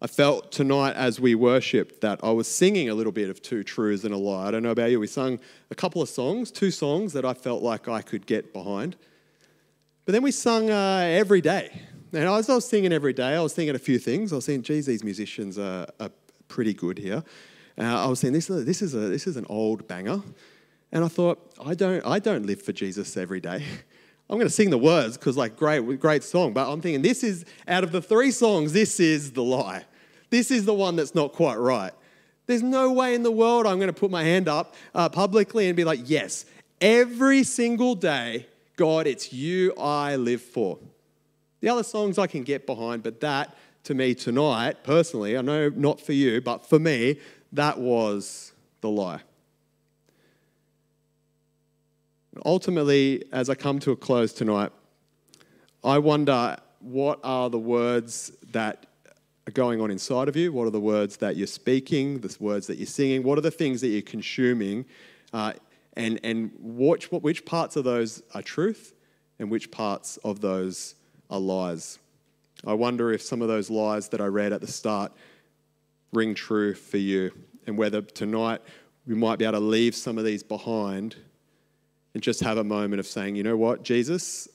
I 0.03 0.07
felt 0.07 0.51
tonight 0.51 0.95
as 0.95 1.19
we 1.19 1.35
worshipped 1.35 2.01
that 2.01 2.19
I 2.23 2.31
was 2.31 2.47
singing 2.47 2.89
a 2.89 2.95
little 2.95 3.11
bit 3.11 3.29
of 3.29 3.43
two 3.43 3.63
truths 3.63 4.03
and 4.03 4.15
a 4.15 4.17
lie. 4.17 4.47
I 4.47 4.51
don't 4.51 4.63
know 4.63 4.71
about 4.71 4.89
you. 4.89 4.99
We 4.99 5.05
sung 5.05 5.39
a 5.69 5.75
couple 5.75 6.01
of 6.01 6.09
songs, 6.09 6.49
two 6.49 6.71
songs 6.71 7.13
that 7.13 7.23
I 7.23 7.35
felt 7.35 7.61
like 7.61 7.87
I 7.87 8.01
could 8.01 8.25
get 8.25 8.51
behind. 8.51 8.95
But 10.05 10.13
then 10.13 10.23
we 10.23 10.31
sung 10.31 10.69
uh, 10.69 11.05
every 11.09 11.41
day. 11.41 11.69
And 12.13 12.23
as 12.23 12.49
I 12.49 12.55
was 12.55 12.67
singing 12.67 12.91
every 12.91 13.13
day, 13.13 13.35
I 13.35 13.41
was 13.41 13.53
thinking 13.53 13.75
a 13.75 13.79
few 13.79 13.99
things. 13.99 14.33
I 14.33 14.35
was 14.37 14.45
thinking, 14.45 14.63
geez, 14.63 14.85
these 14.85 15.03
musicians 15.03 15.57
are, 15.57 15.87
are 15.99 16.09
pretty 16.47 16.73
good 16.73 16.97
here. 16.97 17.23
Uh, 17.77 18.03
I 18.03 18.07
was 18.07 18.19
saying, 18.19 18.33
this, 18.33 18.47
this, 18.47 18.81
is 18.81 18.93
a, 18.95 18.99
this 18.99 19.27
is 19.27 19.37
an 19.37 19.45
old 19.47 19.87
banger. 19.87 20.21
And 20.91 21.05
I 21.05 21.07
thought, 21.07 21.53
I 21.63 21.73
don't, 21.73 22.05
I 22.05 22.19
don't 22.19 22.45
live 22.45 22.61
for 22.61 22.73
Jesus 22.73 23.15
every 23.15 23.39
day. 23.39 23.63
I'm 24.29 24.37
going 24.37 24.47
to 24.47 24.53
sing 24.53 24.69
the 24.69 24.77
words 24.77 25.17
because, 25.17 25.37
like, 25.37 25.55
great, 25.55 25.99
great 25.99 26.23
song. 26.23 26.53
But 26.53 26.71
I'm 26.71 26.81
thinking, 26.81 27.01
this 27.01 27.23
is, 27.23 27.45
out 27.67 27.83
of 27.83 27.91
the 27.91 28.01
three 28.01 28.31
songs, 28.31 28.73
this 28.73 28.99
is 28.99 29.31
the 29.31 29.43
lie. 29.43 29.85
This 30.29 30.51
is 30.51 30.65
the 30.65 30.73
one 30.73 30.95
that's 30.95 31.13
not 31.13 31.33
quite 31.33 31.57
right. 31.57 31.91
There's 32.47 32.63
no 32.63 32.91
way 32.91 33.13
in 33.13 33.23
the 33.23 33.31
world 33.31 33.67
I'm 33.67 33.77
going 33.77 33.93
to 33.93 33.99
put 33.99 34.09
my 34.09 34.23
hand 34.23 34.47
up 34.47 34.75
uh, 34.95 35.09
publicly 35.09 35.67
and 35.67 35.75
be 35.77 35.83
like, 35.83 35.99
yes, 36.05 36.45
every 36.79 37.43
single 37.43 37.95
day 37.95 38.47
God, 38.81 39.05
it's 39.05 39.31
you 39.31 39.75
I 39.75 40.15
live 40.15 40.41
for. 40.41 40.79
The 41.59 41.69
other 41.69 41.83
songs 41.83 42.17
I 42.17 42.25
can 42.25 42.41
get 42.41 42.65
behind, 42.65 43.03
but 43.03 43.19
that 43.19 43.55
to 43.83 43.93
me 43.93 44.15
tonight, 44.15 44.83
personally, 44.83 45.37
I 45.37 45.43
know 45.43 45.69
not 45.69 46.01
for 46.01 46.13
you, 46.13 46.41
but 46.41 46.65
for 46.65 46.79
me, 46.79 47.19
that 47.51 47.77
was 47.77 48.53
the 48.81 48.89
lie. 48.89 49.21
Ultimately, 52.43 53.23
as 53.31 53.51
I 53.51 53.53
come 53.53 53.77
to 53.81 53.91
a 53.91 53.95
close 53.95 54.33
tonight, 54.33 54.71
I 55.83 55.99
wonder 55.99 56.57
what 56.79 57.19
are 57.23 57.51
the 57.51 57.59
words 57.59 58.31
that 58.51 58.87
are 59.47 59.51
going 59.51 59.79
on 59.79 59.91
inside 59.91 60.27
of 60.27 60.35
you? 60.35 60.51
What 60.51 60.65
are 60.65 60.71
the 60.71 60.79
words 60.79 61.17
that 61.17 61.37
you're 61.37 61.45
speaking, 61.45 62.19
the 62.21 62.35
words 62.39 62.65
that 62.65 62.79
you're 62.79 62.87
singing? 62.87 63.21
What 63.21 63.37
are 63.37 63.41
the 63.41 63.51
things 63.51 63.79
that 63.81 63.89
you're 63.89 64.01
consuming 64.01 64.85
uh, 65.33 65.53
and, 65.93 66.19
and 66.23 66.51
watch 66.59 67.11
what, 67.11 67.21
which 67.21 67.45
parts 67.45 67.75
of 67.75 67.83
those 67.83 68.21
are 68.33 68.41
truth 68.41 68.93
and 69.39 69.49
which 69.49 69.71
parts 69.71 70.17
of 70.17 70.41
those 70.41 70.95
are 71.29 71.39
lies. 71.39 71.99
I 72.65 72.73
wonder 72.73 73.11
if 73.11 73.21
some 73.21 73.41
of 73.41 73.47
those 73.47 73.69
lies 73.69 74.09
that 74.09 74.21
I 74.21 74.25
read 74.25 74.53
at 74.53 74.61
the 74.61 74.67
start 74.67 75.11
ring 76.13 76.35
true 76.35 76.73
for 76.73 76.97
you 76.97 77.31
and 77.65 77.77
whether 77.77 78.01
tonight 78.01 78.61
we 79.07 79.15
might 79.15 79.39
be 79.39 79.45
able 79.45 79.53
to 79.53 79.65
leave 79.65 79.95
some 79.95 80.17
of 80.17 80.25
these 80.25 80.43
behind 80.43 81.15
and 82.13 82.21
just 82.21 82.41
have 82.41 82.57
a 82.57 82.63
moment 82.63 82.99
of 82.99 83.07
saying, 83.07 83.35
you 83.35 83.43
know 83.43 83.57
what, 83.57 83.83
Jesus, 83.83 84.47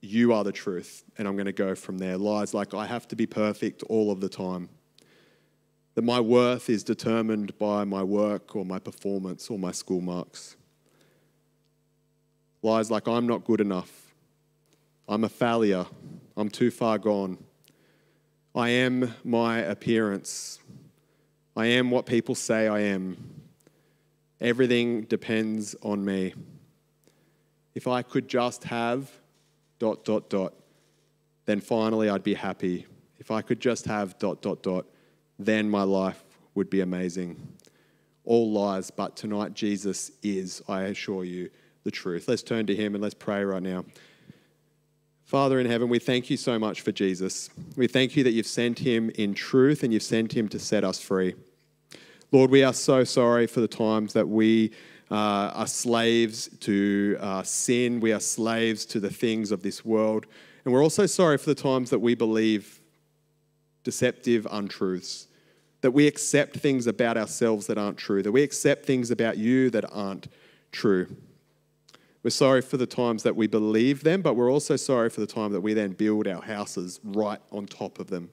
you 0.00 0.32
are 0.32 0.44
the 0.44 0.52
truth, 0.52 1.04
and 1.18 1.26
I'm 1.26 1.34
going 1.34 1.46
to 1.46 1.52
go 1.52 1.74
from 1.74 1.98
there. 1.98 2.16
Lies 2.16 2.54
like 2.54 2.74
I 2.74 2.86
have 2.86 3.08
to 3.08 3.16
be 3.16 3.26
perfect 3.26 3.82
all 3.84 4.10
of 4.10 4.20
the 4.20 4.28
time 4.28 4.68
that 5.96 6.02
my 6.02 6.20
worth 6.20 6.68
is 6.68 6.84
determined 6.84 7.58
by 7.58 7.82
my 7.82 8.02
work 8.02 8.54
or 8.54 8.66
my 8.66 8.78
performance 8.78 9.48
or 9.48 9.58
my 9.58 9.72
school 9.72 10.02
marks. 10.02 10.54
Lies 12.62 12.90
like 12.90 13.08
I'm 13.08 13.26
not 13.26 13.44
good 13.44 13.62
enough, 13.62 14.14
I'm 15.08 15.24
a 15.24 15.28
failure, 15.28 15.86
I'm 16.36 16.50
too 16.50 16.70
far 16.70 16.98
gone, 16.98 17.38
I 18.54 18.68
am 18.68 19.14
my 19.24 19.60
appearance, 19.60 20.60
I 21.56 21.64
am 21.66 21.90
what 21.90 22.04
people 22.04 22.34
say 22.34 22.68
I 22.68 22.80
am. 22.80 23.16
Everything 24.38 25.04
depends 25.04 25.74
on 25.82 26.04
me. 26.04 26.34
If 27.74 27.88
I 27.88 28.02
could 28.02 28.28
just 28.28 28.64
have 28.64 29.10
dot, 29.78 30.04
dot, 30.04 30.28
dot, 30.28 30.52
then 31.46 31.62
finally 31.62 32.10
I'd 32.10 32.22
be 32.22 32.34
happy. 32.34 32.84
If 33.18 33.30
I 33.30 33.40
could 33.40 33.60
just 33.60 33.86
have 33.86 34.18
dot, 34.18 34.42
dot, 34.42 34.62
dot, 34.62 34.84
then 35.38 35.68
my 35.68 35.82
life 35.82 36.22
would 36.54 36.70
be 36.70 36.80
amazing. 36.80 37.36
all 38.24 38.50
lies, 38.50 38.90
but 38.90 39.16
tonight 39.16 39.54
Jesus 39.54 40.10
is, 40.22 40.60
I 40.68 40.82
assure 40.82 41.24
you, 41.24 41.48
the 41.84 41.92
truth. 41.92 42.26
Let's 42.26 42.42
turn 42.42 42.66
to 42.66 42.74
him 42.74 42.96
and 42.96 43.02
let's 43.02 43.14
pray 43.14 43.44
right 43.44 43.62
now. 43.62 43.84
Father 45.24 45.60
in 45.60 45.66
heaven, 45.66 45.88
we 45.88 46.00
thank 46.00 46.28
you 46.30 46.36
so 46.36 46.58
much 46.58 46.80
for 46.80 46.90
Jesus. 46.90 47.50
We 47.76 47.86
thank 47.86 48.16
you 48.16 48.24
that 48.24 48.32
you've 48.32 48.46
sent 48.46 48.80
him 48.80 49.10
in 49.10 49.34
truth 49.34 49.84
and 49.84 49.92
you've 49.92 50.02
sent 50.02 50.36
him 50.36 50.48
to 50.48 50.58
set 50.58 50.82
us 50.82 51.00
free. 51.00 51.34
Lord, 52.32 52.50
we 52.50 52.64
are 52.64 52.72
so 52.72 53.04
sorry 53.04 53.46
for 53.46 53.60
the 53.60 53.68
times 53.68 54.12
that 54.14 54.28
we 54.28 54.72
uh, 55.10 55.50
are 55.54 55.66
slaves 55.68 56.48
to 56.60 57.16
uh, 57.20 57.42
sin, 57.44 58.00
we 58.00 58.12
are 58.12 58.20
slaves 58.20 58.84
to 58.86 58.98
the 58.98 59.10
things 59.10 59.52
of 59.52 59.62
this 59.62 59.84
world. 59.84 60.26
And 60.64 60.74
we're 60.74 60.82
also 60.82 61.06
sorry 61.06 61.38
for 61.38 61.46
the 61.46 61.54
times 61.54 61.90
that 61.90 62.00
we 62.00 62.16
believe 62.16 62.75
deceptive 63.86 64.48
untruths, 64.50 65.28
that 65.80 65.92
we 65.92 66.08
accept 66.08 66.56
things 66.56 66.88
about 66.88 67.16
ourselves 67.16 67.68
that 67.68 67.78
aren't 67.78 67.96
true, 67.96 68.20
that 68.20 68.32
we 68.32 68.42
accept 68.42 68.84
things 68.84 69.12
about 69.12 69.38
you 69.38 69.70
that 69.70 69.84
aren't 69.92 70.26
true. 70.72 71.06
We're 72.24 72.30
sorry 72.30 72.62
for 72.62 72.78
the 72.78 72.86
times 72.88 73.22
that 73.22 73.36
we 73.36 73.46
believe 73.46 74.02
them, 74.02 74.22
but 74.22 74.34
we're 74.34 74.50
also 74.50 74.74
sorry 74.74 75.08
for 75.08 75.20
the 75.20 75.26
time 75.28 75.52
that 75.52 75.60
we 75.60 75.72
then 75.72 75.92
build 75.92 76.26
our 76.26 76.42
houses 76.42 76.98
right 77.04 77.38
on 77.52 77.66
top 77.66 78.00
of 78.00 78.08
them. 78.08 78.30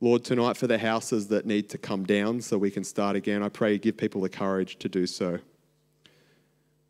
Lord, 0.00 0.24
tonight 0.24 0.56
for 0.56 0.68
the 0.68 0.78
houses 0.78 1.26
that 1.26 1.44
need 1.44 1.68
to 1.70 1.78
come 1.78 2.04
down 2.04 2.40
so 2.40 2.58
we 2.58 2.70
can 2.70 2.84
start 2.84 3.16
again, 3.16 3.42
I 3.42 3.48
pray 3.48 3.72
you 3.72 3.78
give 3.78 3.96
people 3.96 4.20
the 4.20 4.28
courage 4.28 4.78
to 4.78 4.88
do 4.88 5.04
so. 5.08 5.40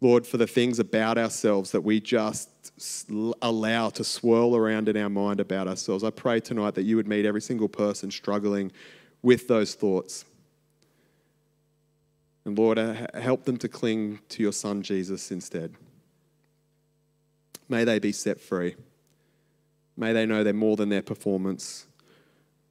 Lord, 0.07 0.25
for 0.25 0.37
the 0.37 0.47
things 0.47 0.79
about 0.79 1.19
ourselves 1.19 1.73
that 1.73 1.81
we 1.81 2.01
just 2.01 2.49
allow 3.43 3.91
to 3.91 4.05
swirl 4.05 4.55
around 4.55 4.89
in 4.89 4.97
our 4.97 5.11
mind 5.11 5.41
about 5.41 5.67
ourselves, 5.67 6.05
I 6.05 6.11
pray 6.11 6.39
tonight 6.39 6.77
that 6.77 6.85
you 6.85 6.95
would 6.95 7.09
meet 7.09 7.27
every 7.27 7.41
single 7.41 7.69
person 7.69 8.13
struggling 8.13 8.71
with 9.23 9.49
those 9.49 9.75
thoughts. 9.75 10.25
And 12.45 12.57
Lord, 12.57 12.79
uh, 12.79 13.09
help 13.15 13.47
them 13.47 13.57
to 13.57 13.69
cling 13.69 14.21
to 14.29 14.45
your 14.45 14.53
Son 14.53 14.81
Jesus 14.81 15.33
instead. 15.33 15.75
May 17.69 17.83
they 17.83 17.99
be 17.99 18.13
set 18.13 18.41
free. 18.41 18.77
May 19.97 20.13
they 20.13 20.25
know 20.25 20.45
they're 20.45 20.53
more 20.53 20.77
than 20.77 20.89
their 20.89 21.03
performance. 21.03 21.89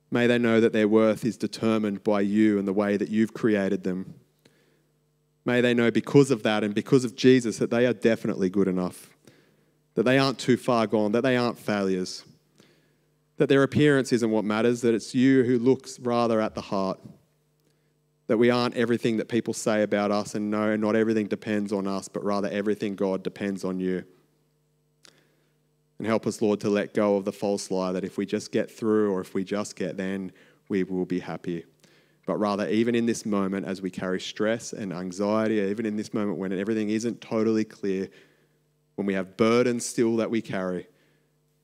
May 0.09 0.25
they 0.25 0.37
know 0.37 0.61
that 0.61 0.71
their 0.71 0.87
worth 0.87 1.25
is 1.25 1.35
determined 1.35 2.01
by 2.01 2.21
you 2.21 2.57
and 2.59 2.65
the 2.65 2.71
way 2.71 2.95
that 2.95 3.09
you've 3.09 3.33
created 3.33 3.83
them. 3.83 4.13
May 5.45 5.61
they 5.61 5.75
know 5.75 5.91
because 5.91 6.31
of 6.31 6.41
that 6.43 6.63
and 6.63 6.73
because 6.73 7.05
of 7.05 7.15
Jesus 7.15 7.59
that 7.59 7.69
they 7.69 7.85
are 7.85 7.93
definitely 7.93 8.49
good 8.49 8.67
enough, 8.67 9.15
that 9.93 10.03
they 10.03 10.17
aren't 10.17 10.39
too 10.39 10.57
far 10.57 10.87
gone, 10.87 11.11
that 11.11 11.21
they 11.21 11.37
aren't 11.37 11.59
failures, 11.59 12.25
that 13.37 13.47
their 13.47 13.61
appearance 13.61 14.11
isn't 14.11 14.31
what 14.31 14.43
matters, 14.43 14.81
that 14.81 14.95
it's 14.95 15.13
you 15.13 15.43
who 15.43 15.59
looks 15.59 15.99
rather 15.99 16.41
at 16.41 16.55
the 16.55 16.61
heart, 16.61 16.99
that 18.27 18.37
we 18.37 18.49
aren't 18.49 18.75
everything 18.75 19.17
that 19.17 19.29
people 19.29 19.53
say 19.53 19.83
about 19.83 20.09
us, 20.09 20.33
and 20.33 20.49
no, 20.49 20.75
not 20.75 20.95
everything 20.95 21.27
depends 21.27 21.71
on 21.71 21.85
us, 21.85 22.07
but 22.07 22.23
rather 22.23 22.49
everything, 22.49 22.95
God, 22.95 23.21
depends 23.21 23.63
on 23.63 23.79
you. 23.79 24.03
And 25.99 26.07
help 26.07 26.25
us, 26.25 26.41
Lord, 26.41 26.59
to 26.61 26.69
let 26.69 26.93
go 26.93 27.17
of 27.17 27.25
the 27.25 27.31
false 27.31 27.69
lie 27.69 27.91
that 27.91 28.03
if 28.03 28.17
we 28.17 28.25
just 28.25 28.51
get 28.51 28.69
through 28.69 29.11
or 29.11 29.21
if 29.21 29.33
we 29.33 29.43
just 29.43 29.75
get 29.75 29.95
then, 29.95 30.31
we 30.67 30.83
will 30.83 31.05
be 31.05 31.19
happy. 31.19 31.65
But 32.25 32.37
rather, 32.37 32.67
even 32.69 32.95
in 32.95 33.05
this 33.05 33.25
moment, 33.25 33.67
as 33.67 33.81
we 33.81 33.91
carry 33.91 34.19
stress 34.19 34.73
and 34.73 34.91
anxiety, 34.91 35.59
even 35.59 35.85
in 35.85 35.95
this 35.95 36.13
moment 36.13 36.37
when 36.37 36.51
everything 36.51 36.89
isn't 36.89 37.21
totally 37.21 37.63
clear, 37.63 38.09
when 38.95 39.05
we 39.05 39.13
have 39.13 39.37
burdens 39.37 39.85
still 39.85 40.15
that 40.17 40.31
we 40.31 40.41
carry, 40.41 40.87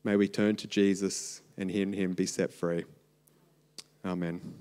may 0.03 0.15
we 0.15 0.27
turn 0.27 0.55
to 0.57 0.67
Jesus 0.67 1.41
and 1.57 1.71
in 1.71 1.93
Him 1.93 2.13
be 2.13 2.25
set 2.25 2.53
free. 2.53 2.85
Amen. 4.05 4.60